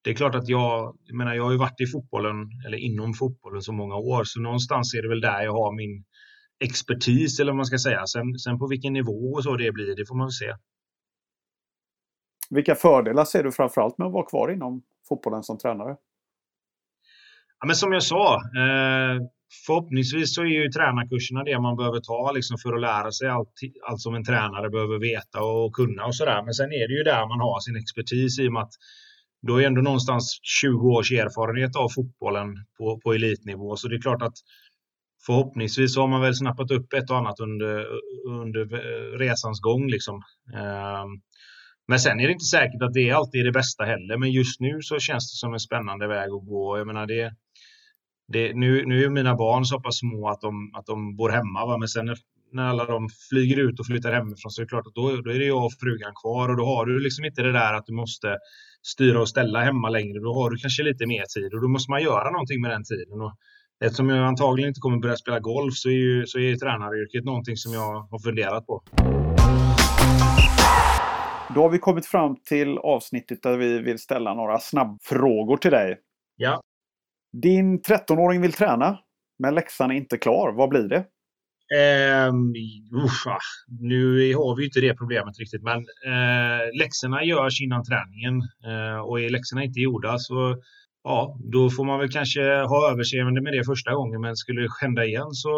det 0.03 0.11
är 0.11 0.15
klart 0.15 0.35
att 0.35 0.49
jag, 0.49 0.97
jag 1.05 1.17
menar, 1.17 1.35
jag 1.35 1.45
har 1.45 1.53
ju 1.53 1.59
varit 1.59 1.81
i 1.81 1.87
fotbollen 1.87 2.37
eller 2.67 2.79
inom 2.79 3.15
fotbollen 3.15 3.63
så 3.63 3.73
många 3.73 3.97
år, 3.97 4.25
så 4.25 4.41
någonstans 4.41 4.95
är 4.95 5.03
det 5.03 5.09
väl 5.09 5.21
där 5.21 5.43
jag 5.43 5.53
har 5.53 5.77
min 5.77 6.05
expertis 6.65 7.41
eller 7.41 7.53
vad 7.53 7.57
man 7.57 7.67
ska 7.67 7.79
säga. 7.79 8.07
Sen, 8.07 8.39
sen 8.39 8.59
på 8.59 8.67
vilken 8.67 8.93
nivå 8.93 9.33
och 9.33 9.43
så 9.43 9.57
det 9.57 9.73
blir, 9.73 9.97
det 9.97 10.07
får 10.07 10.17
man 10.17 10.31
se. 10.31 10.55
Vilka 12.51 12.75
fördelar 12.75 13.25
ser 13.25 13.43
du 13.43 13.53
framförallt 13.53 13.99
med 13.99 14.07
att 14.07 14.13
vara 14.13 14.27
kvar 14.27 14.53
inom 14.53 14.83
fotbollen 15.09 15.43
som 15.43 15.59
tränare? 15.59 15.97
Ja, 17.61 17.67
men 17.67 17.77
som 17.77 17.93
jag 17.93 18.03
sa, 18.03 18.35
eh, 18.35 19.17
förhoppningsvis 19.67 20.35
så 20.35 20.43
är 20.43 20.47
ju 20.47 20.69
tränarkurserna 20.69 21.45
det 21.45 21.61
man 21.61 21.77
behöver 21.77 22.01
ta 22.01 22.33
liksom 22.33 22.59
för 22.63 22.73
att 22.73 22.81
lära 22.81 23.13
sig 23.13 23.29
allt, 23.29 23.55
allt 23.89 24.01
som 24.01 24.15
en 24.15 24.25
tränare 24.25 24.71
behöver 24.71 24.99
veta 24.99 25.43
och 25.43 25.73
kunna 25.73 26.05
och 26.05 26.17
sådär. 26.17 26.43
Men 26.43 26.55
sen 26.55 26.73
är 26.73 26.89
det 26.89 26.95
ju 26.95 27.03
där 27.03 27.29
man 27.29 27.41
har 27.41 27.61
sin 27.61 27.77
expertis 27.77 28.39
i 28.39 28.49
och 28.49 28.53
med 28.53 28.63
att 28.63 28.75
då 29.43 29.57
är 29.57 29.67
ändå 29.67 29.81
någonstans 29.81 30.41
20 30.43 30.89
års 30.89 31.13
erfarenhet 31.13 31.77
av 31.77 31.89
fotbollen 31.89 32.55
på, 32.79 33.01
på 33.01 33.13
elitnivå. 33.13 33.77
Så 33.77 33.89
det 33.89 33.97
är 33.97 34.01
klart 34.01 34.23
att 34.23 34.35
förhoppningsvis 35.27 35.97
har 35.97 36.09
man 36.09 36.21
väl 36.21 36.35
snappat 36.35 36.71
upp 36.71 36.93
ett 36.93 37.11
och 37.11 37.17
annat 37.17 37.41
under, 37.41 37.87
under 38.29 38.65
resans 39.19 39.61
gång. 39.61 39.89
Liksom. 39.89 40.23
Ehm, 40.55 41.21
men 41.89 42.01
sen 42.01 42.21
är 42.21 42.27
det 42.27 42.33
inte 42.33 42.45
säkert 42.45 42.83
att 42.83 42.95
det 42.95 43.11
alltid 43.11 43.41
är 43.41 43.45
det 43.45 43.53
bästa 43.53 43.85
heller. 43.85 44.17
Men 44.17 44.31
just 44.31 44.61
nu 44.61 44.79
så 44.83 44.99
känns 44.99 45.33
det 45.33 45.37
som 45.37 45.53
en 45.53 45.61
spännande 45.61 46.07
väg 46.07 46.31
att 46.31 46.47
gå. 46.47 46.79
Jag 46.79 46.87
menar 46.87 47.07
det, 47.07 47.35
det, 48.33 48.55
nu, 48.55 48.87
nu 48.87 49.05
är 49.05 49.11
mina 49.11 49.35
barn 49.35 49.65
så 49.65 49.81
pass 49.81 49.99
små 49.99 50.29
att 50.29 50.41
de, 50.41 50.75
att 50.75 50.87
de 50.87 51.17
bor 51.17 51.31
hemma. 51.31 51.67
Va? 51.67 51.79
Men 51.79 51.89
sen 51.89 52.07
när, 52.07 52.19
när 52.53 52.63
alla 52.63 52.85
de 52.85 53.09
flyger 53.31 53.57
ut 53.57 53.81
och 53.81 53.87
flyttar 53.87 54.13
hemifrån 54.13 54.51
så 54.51 54.61
är 54.61 54.65
det 54.65 54.69
klart 54.69 54.87
att 54.87 54.95
då, 54.95 55.17
då 55.17 55.31
är 55.31 55.39
det 55.39 55.45
jag 55.45 55.65
och 55.65 55.73
frugan 55.81 56.13
kvar. 56.23 56.49
Och 56.49 56.57
då 56.57 56.65
har 56.65 56.87
du 56.87 57.01
liksom 57.01 57.25
inte 57.25 57.43
det 57.43 57.53
där 57.53 57.75
att 57.75 57.87
du 57.87 57.93
måste 57.93 58.39
styra 58.83 59.21
och 59.21 59.29
ställa 59.29 59.61
hemma 59.61 59.89
längre. 59.89 60.19
Då 60.21 60.35
har 60.35 60.51
du 60.51 60.57
kanske 60.57 60.83
lite 60.83 61.07
mer 61.07 61.25
tid 61.35 61.55
och 61.55 61.61
då 61.61 61.69
måste 61.69 61.91
man 61.91 62.03
göra 62.03 62.31
någonting 62.31 62.61
med 62.61 62.71
den 62.71 62.85
tiden. 62.85 63.21
Och 63.21 63.35
eftersom 63.85 64.09
jag 64.09 64.27
antagligen 64.27 64.69
inte 64.69 64.81
kommer 64.81 64.99
börja 64.99 65.17
spela 65.17 65.41
golf 65.41 65.75
så 65.75 65.89
är, 65.89 65.93
ju, 65.93 66.27
så 66.27 66.39
är 66.39 66.57
tränaryrket 66.57 67.25
någonting 67.25 67.57
som 67.57 67.73
jag 67.73 68.01
har 68.11 68.19
funderat 68.19 68.67
på. 68.67 68.83
Då 71.55 71.63
har 71.63 71.71
vi 71.71 71.79
kommit 71.79 72.07
fram 72.07 72.37
till 72.49 72.79
avsnittet 72.79 73.43
där 73.43 73.57
vi 73.57 73.79
vill 73.79 73.99
ställa 73.99 74.35
några 74.35 74.59
snabbfrågor 74.59 75.57
till 75.57 75.71
dig. 75.71 75.99
Ja. 76.37 76.61
Din 77.43 77.81
13-åring 77.81 78.41
vill 78.41 78.53
träna, 78.53 78.99
men 79.39 79.55
läxan 79.55 79.91
är 79.91 79.95
inte 79.95 80.19
klar. 80.19 80.53
Vad 80.53 80.69
blir 80.69 80.89
det? 80.89 81.05
Um, 82.29 82.55
uffa. 83.05 83.39
Nu 83.81 84.35
har 84.35 84.57
vi 84.57 84.65
inte 84.65 84.81
det 84.81 84.95
problemet 84.95 85.39
riktigt, 85.39 85.63
men 85.63 85.79
uh, 85.79 86.79
läxorna 86.79 87.25
görs 87.25 87.61
innan 87.61 87.85
träningen 87.85 88.35
uh, 88.67 89.01
och 89.01 89.21
är 89.21 89.31
läxorna 89.31 89.65
inte 89.65 89.81
gjorda 89.81 90.19
så 90.19 90.57
ja, 91.05 91.39
då 91.53 91.71
får 91.71 91.85
man 91.85 91.99
väl 91.99 92.11
kanske 92.11 92.41
ha 92.43 92.91
överseende 92.91 93.41
med 93.41 93.53
det 93.53 93.65
första 93.65 93.95
gången, 93.95 94.21
men 94.21 94.37
skulle 94.37 94.61
det 94.61 94.69
hända 94.81 95.05
igen 95.05 95.31
så 95.33 95.51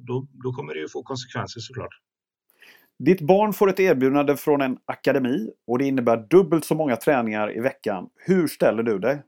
då, 0.00 0.26
då 0.44 0.52
kommer 0.52 0.74
det 0.74 0.80
ju 0.80 0.88
få 0.88 1.02
konsekvenser 1.02 1.60
såklart. 1.60 1.94
Ditt 3.04 3.20
barn 3.20 3.52
får 3.52 3.68
ett 3.70 3.80
erbjudande 3.80 4.36
från 4.36 4.60
en 4.60 4.78
akademi 4.84 5.50
och 5.66 5.78
det 5.78 5.84
innebär 5.84 6.16
dubbelt 6.30 6.64
så 6.64 6.74
många 6.74 6.96
träningar 6.96 7.56
i 7.56 7.60
veckan. 7.60 8.08
Hur 8.26 8.46
ställer 8.46 8.82
du 8.82 8.98
dig? 8.98 9.22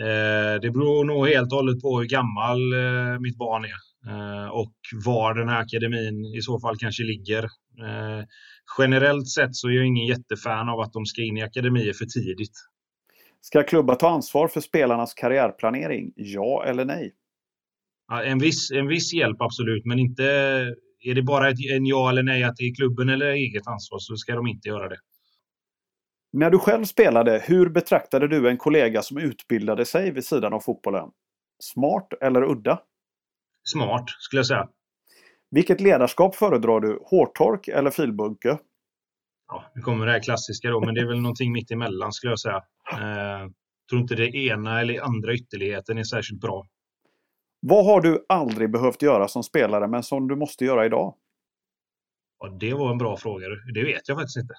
Eh, 0.00 0.60
det 0.62 0.70
beror 0.70 1.04
nog 1.04 1.28
helt 1.28 1.52
och 1.52 1.58
hållet 1.58 1.80
på 1.80 1.98
hur 1.98 2.06
gammal 2.06 2.72
eh, 2.72 3.20
mitt 3.20 3.38
barn 3.38 3.64
är 3.64 3.68
eh, 3.68 3.89
och 4.52 4.74
var 5.04 5.34
den 5.34 5.48
här 5.48 5.60
akademin 5.60 6.24
i 6.24 6.42
så 6.42 6.60
fall 6.60 6.76
kanske 6.78 7.02
ligger. 7.02 7.42
Eh, 7.82 8.24
generellt 8.78 9.28
sett 9.28 9.56
så 9.56 9.68
är 9.68 9.72
jag 9.72 9.86
ingen 9.86 10.06
jättefan 10.06 10.68
av 10.68 10.80
att 10.80 10.92
de 10.92 11.06
ska 11.06 11.22
in 11.22 11.36
i 11.36 11.42
akademier 11.42 11.92
för 11.92 12.04
tidigt. 12.04 12.52
Ska 13.40 13.62
klubbar 13.62 13.94
ta 13.94 14.08
ansvar 14.08 14.48
för 14.48 14.60
spelarnas 14.60 15.14
karriärplanering? 15.14 16.12
Ja 16.16 16.64
eller 16.64 16.84
nej? 16.84 17.12
En 18.24 18.38
viss, 18.38 18.70
en 18.70 18.88
viss 18.88 19.12
hjälp 19.12 19.40
absolut, 19.40 19.84
men 19.84 19.98
inte 19.98 20.24
är 21.04 21.14
det 21.14 21.22
bara 21.22 21.48
ett, 21.48 21.58
en 21.70 21.86
ja 21.86 22.10
eller 22.10 22.22
nej 22.22 22.42
att 22.42 22.56
det 22.56 22.64
är 22.64 22.74
klubben 22.74 23.08
eller 23.08 23.26
eget 23.26 23.66
ansvar 23.66 23.98
så 23.98 24.16
ska 24.16 24.34
de 24.34 24.46
inte 24.46 24.68
göra 24.68 24.88
det. 24.88 24.98
När 26.32 26.50
du 26.50 26.58
själv 26.58 26.84
spelade, 26.84 27.42
hur 27.46 27.68
betraktade 27.68 28.28
du 28.28 28.48
en 28.48 28.56
kollega 28.56 29.02
som 29.02 29.18
utbildade 29.18 29.84
sig 29.84 30.10
vid 30.10 30.24
sidan 30.24 30.52
av 30.52 30.60
fotbollen? 30.60 31.08
Smart 31.62 32.08
eller 32.20 32.50
udda? 32.50 32.78
Smart, 33.64 34.04
skulle 34.08 34.38
jag 34.38 34.46
säga. 34.46 34.68
Vilket 35.50 35.80
ledarskap 35.80 36.34
föredrar 36.36 36.80
du? 36.80 36.98
Hårtork 37.04 37.68
eller 37.68 37.90
filbunke? 37.90 38.58
Ja, 39.48 39.64
nu 39.74 39.82
kommer 39.82 40.06
det 40.06 40.12
här 40.12 40.22
klassiska 40.22 40.70
då, 40.70 40.80
men 40.80 40.94
det 40.94 41.00
är 41.00 41.06
väl 41.06 41.20
någonting 41.20 41.52
mitt 41.52 41.70
emellan 41.70 42.12
skulle 42.12 42.32
jag 42.32 42.40
säga. 42.40 42.62
Eh, 42.92 43.50
tror 43.90 44.00
inte 44.00 44.14
det 44.14 44.36
ena 44.36 44.80
eller 44.80 45.00
andra 45.00 45.34
ytterligheten 45.34 45.98
är 45.98 46.04
särskilt 46.04 46.40
bra. 46.40 46.66
Vad 47.60 47.84
har 47.84 48.00
du 48.00 48.26
aldrig 48.28 48.70
behövt 48.70 49.02
göra 49.02 49.28
som 49.28 49.42
spelare 49.42 49.88
men 49.88 50.02
som 50.02 50.28
du 50.28 50.36
måste 50.36 50.64
göra 50.64 50.86
idag? 50.86 51.14
Ja, 52.38 52.48
det 52.48 52.74
var 52.74 52.90
en 52.90 52.98
bra 52.98 53.16
fråga. 53.16 53.46
Det 53.74 53.84
vet 53.84 54.08
jag 54.08 54.18
faktiskt 54.18 54.36
inte. 54.36 54.54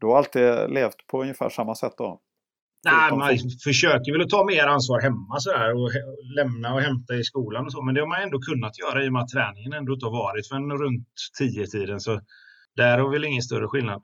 Du 0.00 0.06
har 0.06 0.18
alltid 0.18 0.70
levt 0.70 1.06
på 1.06 1.22
ungefär 1.22 1.48
samma 1.48 1.74
sätt 1.74 1.94
då? 1.98 2.20
Nej, 2.92 3.12
man 3.12 3.50
försöker 3.64 4.12
väl 4.12 4.22
att 4.22 4.30
ta 4.30 4.44
mer 4.44 4.66
ansvar 4.66 5.00
hemma 5.00 5.40
så 5.40 5.50
här, 5.50 5.74
och 5.74 5.90
lämna 6.36 6.74
och 6.74 6.80
hämta 6.80 7.14
i 7.14 7.24
skolan 7.24 7.66
och 7.66 7.72
så. 7.72 7.82
Men 7.82 7.94
det 7.94 8.00
har 8.00 8.08
man 8.08 8.22
ändå 8.22 8.38
kunnat 8.38 8.78
göra 8.78 9.04
i 9.04 9.08
och 9.08 9.12
med 9.12 9.22
att 9.22 9.28
träningen 9.28 9.72
ändå 9.72 9.92
inte 9.92 10.06
har 10.06 10.12
varit 10.12 10.48
förrän 10.48 10.70
runt 10.70 11.08
10-tiden. 11.40 12.00
Så 12.00 12.20
där 12.76 12.98
har 12.98 13.10
väl 13.10 13.24
ingen 13.24 13.42
större 13.42 13.68
skillnad. 13.68 14.02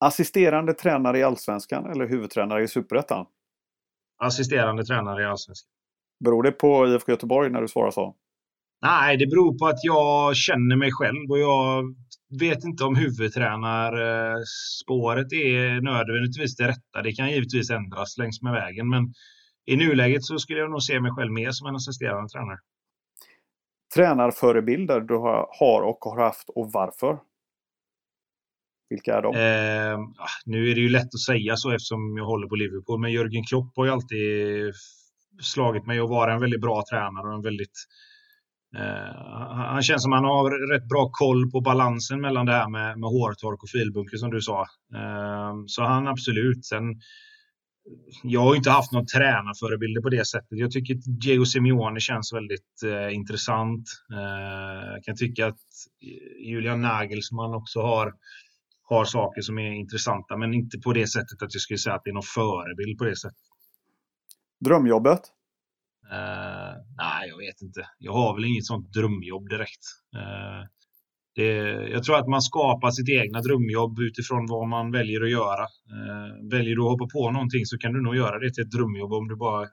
Assisterande 0.00 0.74
tränare 0.74 1.18
i 1.18 1.22
Allsvenskan 1.22 1.90
eller 1.90 2.08
huvudtränare 2.08 2.62
i 2.62 2.68
Superettan? 2.68 3.26
Assisterande 4.18 4.84
tränare 4.84 5.22
i 5.22 5.26
Allsvenskan. 5.26 5.70
Beror 6.24 6.42
det 6.42 6.52
på 6.52 6.86
IFK 6.86 7.12
Göteborg 7.12 7.50
när 7.50 7.60
du 7.60 7.68
svarar 7.68 7.90
så? 7.90 8.16
Nej, 8.82 9.16
det 9.16 9.26
beror 9.26 9.58
på 9.58 9.66
att 9.66 9.84
jag 9.84 10.36
känner 10.36 10.76
mig 10.76 10.90
själv 10.92 11.30
och 11.30 11.38
jag 11.38 11.94
vet 12.38 12.64
inte 12.64 12.84
om 12.84 12.96
huvudtränarspåret 12.96 15.32
är 15.32 15.80
nödvändigtvis 15.80 16.56
det 16.56 16.68
rätta. 16.68 17.02
Det 17.02 17.12
kan 17.12 17.30
givetvis 17.30 17.70
ändras 17.70 18.18
längs 18.18 18.42
med 18.42 18.52
vägen, 18.52 18.88
men 18.88 19.14
i 19.66 19.76
nuläget 19.76 20.24
så 20.24 20.38
skulle 20.38 20.58
jag 20.58 20.70
nog 20.70 20.82
se 20.82 21.00
mig 21.00 21.12
själv 21.12 21.32
mer 21.32 21.50
som 21.50 21.68
en 21.68 21.76
assisterande 21.76 22.28
tränare. 22.28 22.58
Tränarförebilder 23.94 25.00
du 25.00 25.14
har 25.58 25.82
och 25.82 25.98
har 26.00 26.24
haft 26.24 26.48
och 26.48 26.72
varför? 26.72 27.18
Vilka 28.90 29.16
är 29.16 29.22
de? 29.22 29.34
Eh, 29.34 29.98
nu 30.44 30.70
är 30.70 30.74
det 30.74 30.80
ju 30.80 30.88
lätt 30.88 31.14
att 31.14 31.20
säga 31.20 31.56
så 31.56 31.70
eftersom 31.70 32.16
jag 32.16 32.24
håller 32.24 32.48
på 32.48 32.54
Liverpool, 32.54 33.00
men 33.00 33.12
Jörgen 33.12 33.44
Klopp 33.44 33.76
har 33.76 33.84
ju 33.84 33.90
alltid 33.90 34.72
slagit 35.42 35.86
mig 35.86 36.00
att 36.00 36.08
vara 36.08 36.34
en 36.34 36.40
väldigt 36.40 36.60
bra 36.60 36.82
tränare 36.90 37.28
och 37.28 37.34
en 37.34 37.42
väldigt 37.42 37.86
Eh, 38.76 39.16
han 39.72 39.82
känns 39.82 40.02
som 40.02 40.12
han 40.12 40.24
har 40.24 40.72
rätt 40.74 40.88
bra 40.88 41.10
koll 41.12 41.50
på 41.50 41.60
balansen 41.60 42.20
mellan 42.20 42.46
det 42.46 42.52
här 42.52 42.68
med, 42.68 42.98
med 42.98 43.10
hårtork 43.10 43.62
och 43.62 43.68
filbunker 43.68 44.16
som 44.16 44.30
du 44.30 44.40
sa. 44.40 44.60
Eh, 44.94 45.54
så 45.66 45.82
han 45.82 46.08
absolut. 46.08 46.64
Sen, 46.64 46.82
jag 48.22 48.40
har 48.40 48.56
inte 48.56 48.70
haft 48.70 48.92
någon 48.92 49.06
tränarförebilder 49.06 50.02
på 50.02 50.08
det 50.08 50.26
sättet. 50.26 50.58
Jag 50.58 50.70
tycker 50.70 50.94
att 50.94 51.20
Diego 51.20 51.44
Simeone 51.44 52.00
känns 52.00 52.32
väldigt 52.32 52.82
eh, 52.84 53.14
intressant. 53.14 53.88
Eh, 54.12 54.90
jag 54.94 55.04
kan 55.04 55.16
tycka 55.16 55.46
att 55.46 55.60
Julian 56.46 56.82
Nagelsmann 56.82 57.54
också 57.54 57.80
har, 57.80 58.14
har 58.82 59.04
saker 59.04 59.40
som 59.40 59.58
är 59.58 59.72
intressanta, 59.72 60.36
men 60.36 60.54
inte 60.54 60.78
på 60.78 60.92
det 60.92 61.06
sättet 61.06 61.42
att 61.42 61.54
jag 61.54 61.60
skulle 61.60 61.78
säga 61.78 61.94
att 61.94 62.04
det 62.04 62.10
är 62.10 62.14
någon 62.14 62.22
förebild 62.22 62.98
på 62.98 63.04
det 63.04 63.16
sättet. 63.16 63.38
Drömjobbet? 64.64 65.20
Uh, 66.12 66.72
nej, 66.96 67.28
jag 67.28 67.38
vet 67.38 67.62
inte. 67.62 67.86
Jag 67.98 68.12
har 68.12 68.34
väl 68.34 68.44
inget 68.44 68.66
sånt 68.66 68.92
drömjobb 68.92 69.48
direkt. 69.48 69.84
Uh, 70.16 70.66
det, 71.34 71.46
jag 71.90 72.04
tror 72.04 72.16
att 72.16 72.28
man 72.28 72.42
skapar 72.42 72.90
sitt 72.90 73.08
egna 73.08 73.40
drömjobb 73.40 73.98
utifrån 73.98 74.46
vad 74.46 74.68
man 74.68 74.92
väljer 74.92 75.22
att 75.22 75.30
göra. 75.30 75.62
Uh, 75.62 76.50
väljer 76.50 76.76
du 76.76 76.82
att 76.82 76.90
hoppa 76.90 77.06
på 77.12 77.30
någonting 77.30 77.66
så 77.66 77.78
kan 77.78 77.92
du 77.92 78.02
nog 78.02 78.16
göra 78.16 78.38
det 78.38 78.50
till 78.54 78.64
ett 78.64 78.70
drömjobb 78.70 79.12
om 79.12 79.28
du 79.28 79.36
bara 79.36 79.66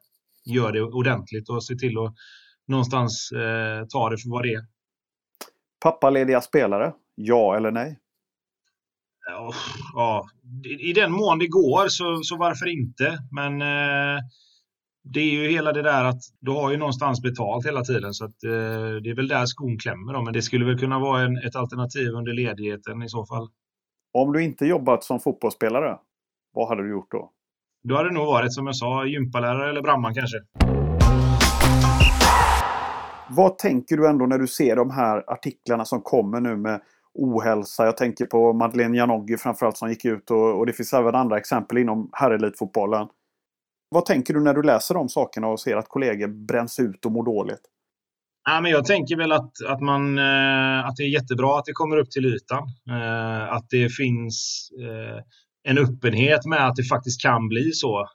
gör 0.45 0.71
det 0.71 0.82
ordentligt 0.82 1.50
och 1.50 1.63
ser 1.63 1.76
till 1.76 1.97
att 1.97 2.13
någonstans 2.67 3.30
ta 3.89 4.10
det 4.10 4.17
för 4.17 4.30
vad 4.30 4.43
det 4.43 4.54
är. 4.54 4.65
Pappalediga 5.84 6.41
spelare? 6.41 6.93
Ja 7.15 7.58
eller 7.58 7.71
nej? 7.71 8.00
Ja, 9.93 10.30
i 10.80 10.93
den 10.93 11.12
mån 11.12 11.39
det 11.39 11.47
går 11.47 11.88
så, 11.88 12.23
så 12.23 12.38
varför 12.38 12.65
inte. 12.67 13.19
Men 13.32 13.62
det 15.13 15.20
är 15.20 15.32
ju 15.32 15.52
hela 15.52 15.74
det 15.74 15.82
där 15.82 16.04
att 16.04 16.22
du 16.39 16.52
har 16.52 16.72
ju 16.72 16.78
någonstans 16.78 17.22
betalt 17.22 17.65
hela 17.65 17.82
tiden 17.82 18.13
så 18.13 18.26
att, 18.26 18.43
eh, 18.43 18.52
det 19.04 19.10
är 19.10 19.15
väl 19.15 19.28
där 19.28 19.46
skon 19.46 19.78
klämmer. 19.78 20.13
Då. 20.13 20.22
Men 20.22 20.34
det 20.34 20.41
skulle 20.41 20.65
väl 20.65 20.80
kunna 20.80 21.00
vara 21.00 21.22
en, 21.22 21.38
ett 21.38 21.56
alternativ 21.56 22.10
under 22.10 22.34
ledigheten 22.34 23.04
i 23.04 23.10
så 23.10 23.26
fall. 23.26 23.48
Om 24.13 24.34
du 24.34 24.43
inte 24.43 24.65
jobbat 24.65 25.04
som 25.04 25.20
fotbollsspelare, 25.20 25.98
vad 26.54 26.67
hade 26.67 26.84
du 26.84 26.91
gjort 26.91 27.12
då? 27.12 27.32
Då 27.84 27.96
hade 27.96 28.10
det 28.10 28.15
nog 28.15 28.26
varit 28.26 28.54
som 28.54 28.65
jag 28.65 28.76
sa, 28.76 29.06
gympalärare 29.06 29.70
eller 29.70 29.82
brandman 29.82 30.13
kanske. 30.13 30.38
Vad 33.30 33.58
tänker 33.58 33.98
du 33.98 34.10
ändå 34.10 34.26
när 34.26 34.39
du 34.39 34.48
ser 34.48 34.76
de 34.76 34.91
här 34.91 35.24
artiklarna 35.28 35.86
som 35.86 36.02
kommer 36.02 36.41
nu 36.41 36.56
med 36.56 36.82
ohälsa? 37.13 37.86
Jag 37.86 37.98
tänker 37.98 38.26
på 38.26 38.54
Madeleine 38.54 38.98
Janogy 38.98 39.38
framförallt 39.38 39.78
som 39.78 39.89
gick 39.89 40.06
ut 40.06 40.32
och, 40.32 40.60
och 40.60 40.65
det 40.65 40.74
finns 40.74 40.93
även 40.93 41.15
andra 41.15 41.38
exempel 41.38 41.78
inom 41.78 42.10
herrelitfotbollen. 42.13 43.08
Vad 43.89 44.06
tänker 44.06 44.34
du 44.34 44.39
när 44.39 44.54
du 44.54 44.63
läser 44.63 44.95
de 44.95 45.10
sakerna 45.10 45.47
och 45.47 45.60
ser 45.60 45.78
att 45.78 45.89
kollegor 45.89 46.28
bränns 46.28 46.80
ut 46.80 47.06
och 47.06 47.12
mår 47.12 47.26
dåligt? 47.26 47.62
Ja, 48.50 48.62
men 48.62 48.71
jag 48.71 48.86
tänker 48.86 49.17
väl 49.17 49.32
att, 49.32 49.52
att, 49.67 49.82
man, 49.82 50.17
eh, 50.17 50.86
att 50.86 50.95
det 50.95 51.04
är 51.04 51.08
jättebra 51.08 51.60
att 51.60 51.65
det 51.65 51.71
kommer 51.71 51.97
upp 51.97 52.12
till 52.12 52.26
ytan. 52.26 52.63
Eh, 52.89 53.54
att 53.54 53.69
det 53.69 53.89
finns 53.89 54.69
eh, 54.82 55.23
en 55.71 55.78
öppenhet 55.78 56.45
med 56.45 56.67
att 56.67 56.76
det 56.76 56.84
faktiskt 56.84 57.21
kan 57.21 57.47
bli 57.47 57.71
så. 57.71 58.08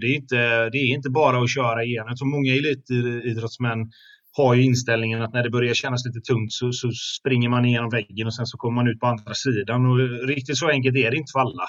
Det 0.00 0.06
är 0.06 0.14
inte, 0.14 0.70
det 0.70 0.78
är 0.78 0.94
inte 0.94 1.10
bara 1.10 1.42
att 1.42 1.50
köra 1.50 1.84
igenom. 1.84 2.08
Jag 2.08 2.18
tror 2.18 2.28
många 2.28 2.52
elitidrottsmän 2.52 3.90
har 4.36 4.54
ju 4.54 4.62
inställningen 4.62 5.22
att 5.22 5.32
när 5.32 5.42
det 5.42 5.50
börjar 5.50 5.74
kännas 5.74 6.06
lite 6.06 6.20
tungt 6.20 6.52
så, 6.52 6.72
så 6.72 6.90
springer 7.18 7.48
man 7.48 7.64
igenom 7.64 7.90
väggen 7.90 8.26
och 8.26 8.34
sen 8.34 8.46
så 8.46 8.58
kommer 8.58 8.74
man 8.74 8.88
ut 8.88 9.00
på 9.00 9.06
andra 9.06 9.34
sidan. 9.34 9.86
Och 9.86 10.28
riktigt 10.28 10.58
så 10.58 10.68
enkelt 10.68 10.96
är 10.96 11.10
det 11.10 11.16
inte 11.16 11.32
för 11.32 11.40
alla. 11.40 11.64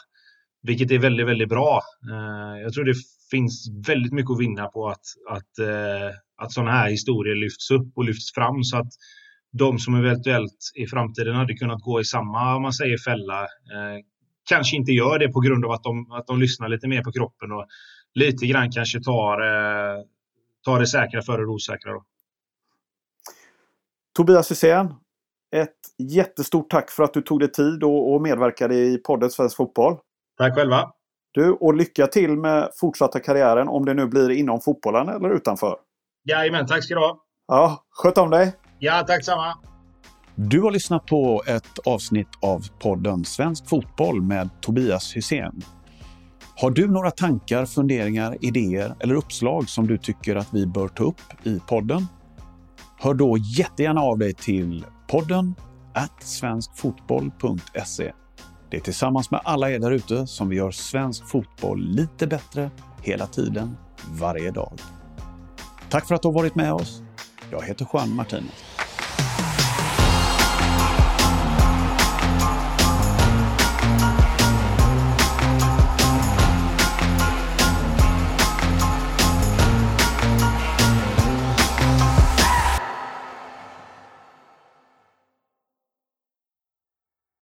Vilket 0.62 0.92
är 0.92 1.00
väldigt, 1.00 1.28
väldigt 1.28 1.50
bra. 1.50 1.82
Eh, 2.12 2.62
jag 2.62 2.74
tror 2.74 2.86
det 2.86 2.96
finns 3.32 3.70
väldigt 3.88 4.14
mycket 4.14 4.32
att 4.32 4.40
vinna 4.40 4.68
på 4.68 4.88
att, 4.90 5.06
att, 5.30 5.60
eh, 5.60 6.16
att 6.38 6.52
sådana 6.52 6.72
här 6.72 6.90
historier 6.90 7.36
lyfts 7.36 7.72
upp 7.72 7.92
och 7.96 8.04
lyfts 8.04 8.34
fram 8.34 8.64
så 8.64 8.78
att 8.78 8.92
de 9.52 9.80
som 9.80 9.96
eventuellt 9.96 10.72
i 10.76 10.88
framtiden 10.88 11.36
hade 11.36 11.54
kunnat 11.54 11.82
gå 11.82 12.02
i 12.02 12.06
samma, 12.06 12.56
om 12.56 12.62
man 12.62 12.74
säger 12.74 12.98
fälla, 12.98 13.42
eh, 13.42 14.04
kanske 14.50 14.76
inte 14.76 14.92
gör 14.92 15.20
det 15.20 15.30
på 15.30 15.40
grund 15.40 15.66
av 15.66 15.72
att 15.72 15.84
de, 15.84 16.12
att 16.12 16.28
de 16.28 16.40
lyssnar 16.40 16.70
lite 16.70 16.88
mer 16.88 17.04
på 17.04 17.12
kroppen 17.12 17.52
och 17.52 17.66
lite 18.14 18.46
grann 18.46 18.72
kanske 18.72 19.04
tar, 19.04 19.38
tar 20.66 20.80
det 20.80 20.88
säkra 20.88 21.22
före 21.22 21.42
det 21.42 21.48
osäkra. 21.48 21.92
Då. 21.92 22.06
Tobias 24.16 24.52
Hysén, 24.52 24.94
ett 25.56 25.78
jättestort 25.98 26.70
tack 26.70 26.92
för 26.92 27.04
att 27.04 27.14
du 27.14 27.22
tog 27.22 27.40
dig 27.40 27.52
tid 27.52 27.84
och 27.84 28.22
medverkade 28.22 28.76
i 28.76 28.98
podden 28.98 29.30
Svensk 29.30 29.56
Fotboll. 29.56 29.98
Tack 30.40 30.56
själva! 30.56 30.92
Du, 31.32 31.52
och 31.52 31.74
lycka 31.74 32.08
till 32.08 32.38
med 32.38 32.70
fortsatta 32.80 33.20
karriären 33.20 33.68
om 33.68 33.86
det 33.86 33.94
nu 33.94 34.08
blir 34.08 34.30
inom 34.30 34.62
fotbollen 34.62 35.10
eller 35.10 35.30
utanför. 35.30 35.76
Jajamän, 36.30 36.66
tack 36.66 36.84
ska 36.84 36.96
du 36.96 37.00
ha! 37.00 37.24
Ja, 37.48 37.84
sköt 37.90 38.18
om 38.18 38.30
dig! 38.30 38.54
Ja, 38.80 39.04
tack 39.08 39.26
samma! 39.26 39.58
Du 40.36 40.62
har 40.62 40.72
lyssnat 40.72 41.06
på 41.06 41.44
ett 41.48 41.80
avsnitt 41.86 42.28
av 42.42 42.62
podden 42.80 43.26
Svensk 43.26 43.70
Fotboll 43.70 44.22
med 44.22 44.50
Tobias 44.62 45.16
Hysén. 45.16 45.62
Har 46.56 46.72
du 46.72 46.88
några 46.88 47.12
tankar, 47.12 47.66
funderingar, 47.66 48.38
idéer 48.42 48.96
eller 49.00 49.16
uppslag 49.16 49.70
som 49.70 49.88
du 49.88 49.98
tycker 49.98 50.36
att 50.36 50.54
vi 50.54 50.68
bör 50.68 50.88
ta 50.88 51.04
upp 51.04 51.22
i 51.44 51.60
podden? 51.68 52.08
Hör 53.00 53.14
då 53.14 53.38
jättegärna 53.38 54.02
av 54.02 54.18
dig 54.18 54.34
till 54.34 54.86
podden 55.08 55.56
svenskfotboll.se 56.20 58.12
det 58.70 58.78
är 58.78 58.82
tillsammans 58.82 59.32
med 59.32 59.42
alla 59.44 59.72
er 59.72 59.80
där 59.80 59.92
ute 59.92 60.28
som 60.28 60.50
vi 60.50 60.56
gör 60.56 60.72
svensk 60.72 61.28
fotboll 61.28 61.82
lite 61.82 62.28
bättre 62.28 62.72
hela 63.02 63.28
tiden, 63.28 63.78
varje 64.12 64.52
dag. 64.52 64.74
Tack 65.90 66.08
för 66.08 66.16
att 66.16 66.22
du 66.22 66.28
har 66.28 66.34
varit 66.34 66.56
med 66.56 66.74
oss. 66.74 67.02
Jag 67.52 67.62
heter 67.62 67.88
Juan 67.94 68.16
Martinez. 68.16 68.64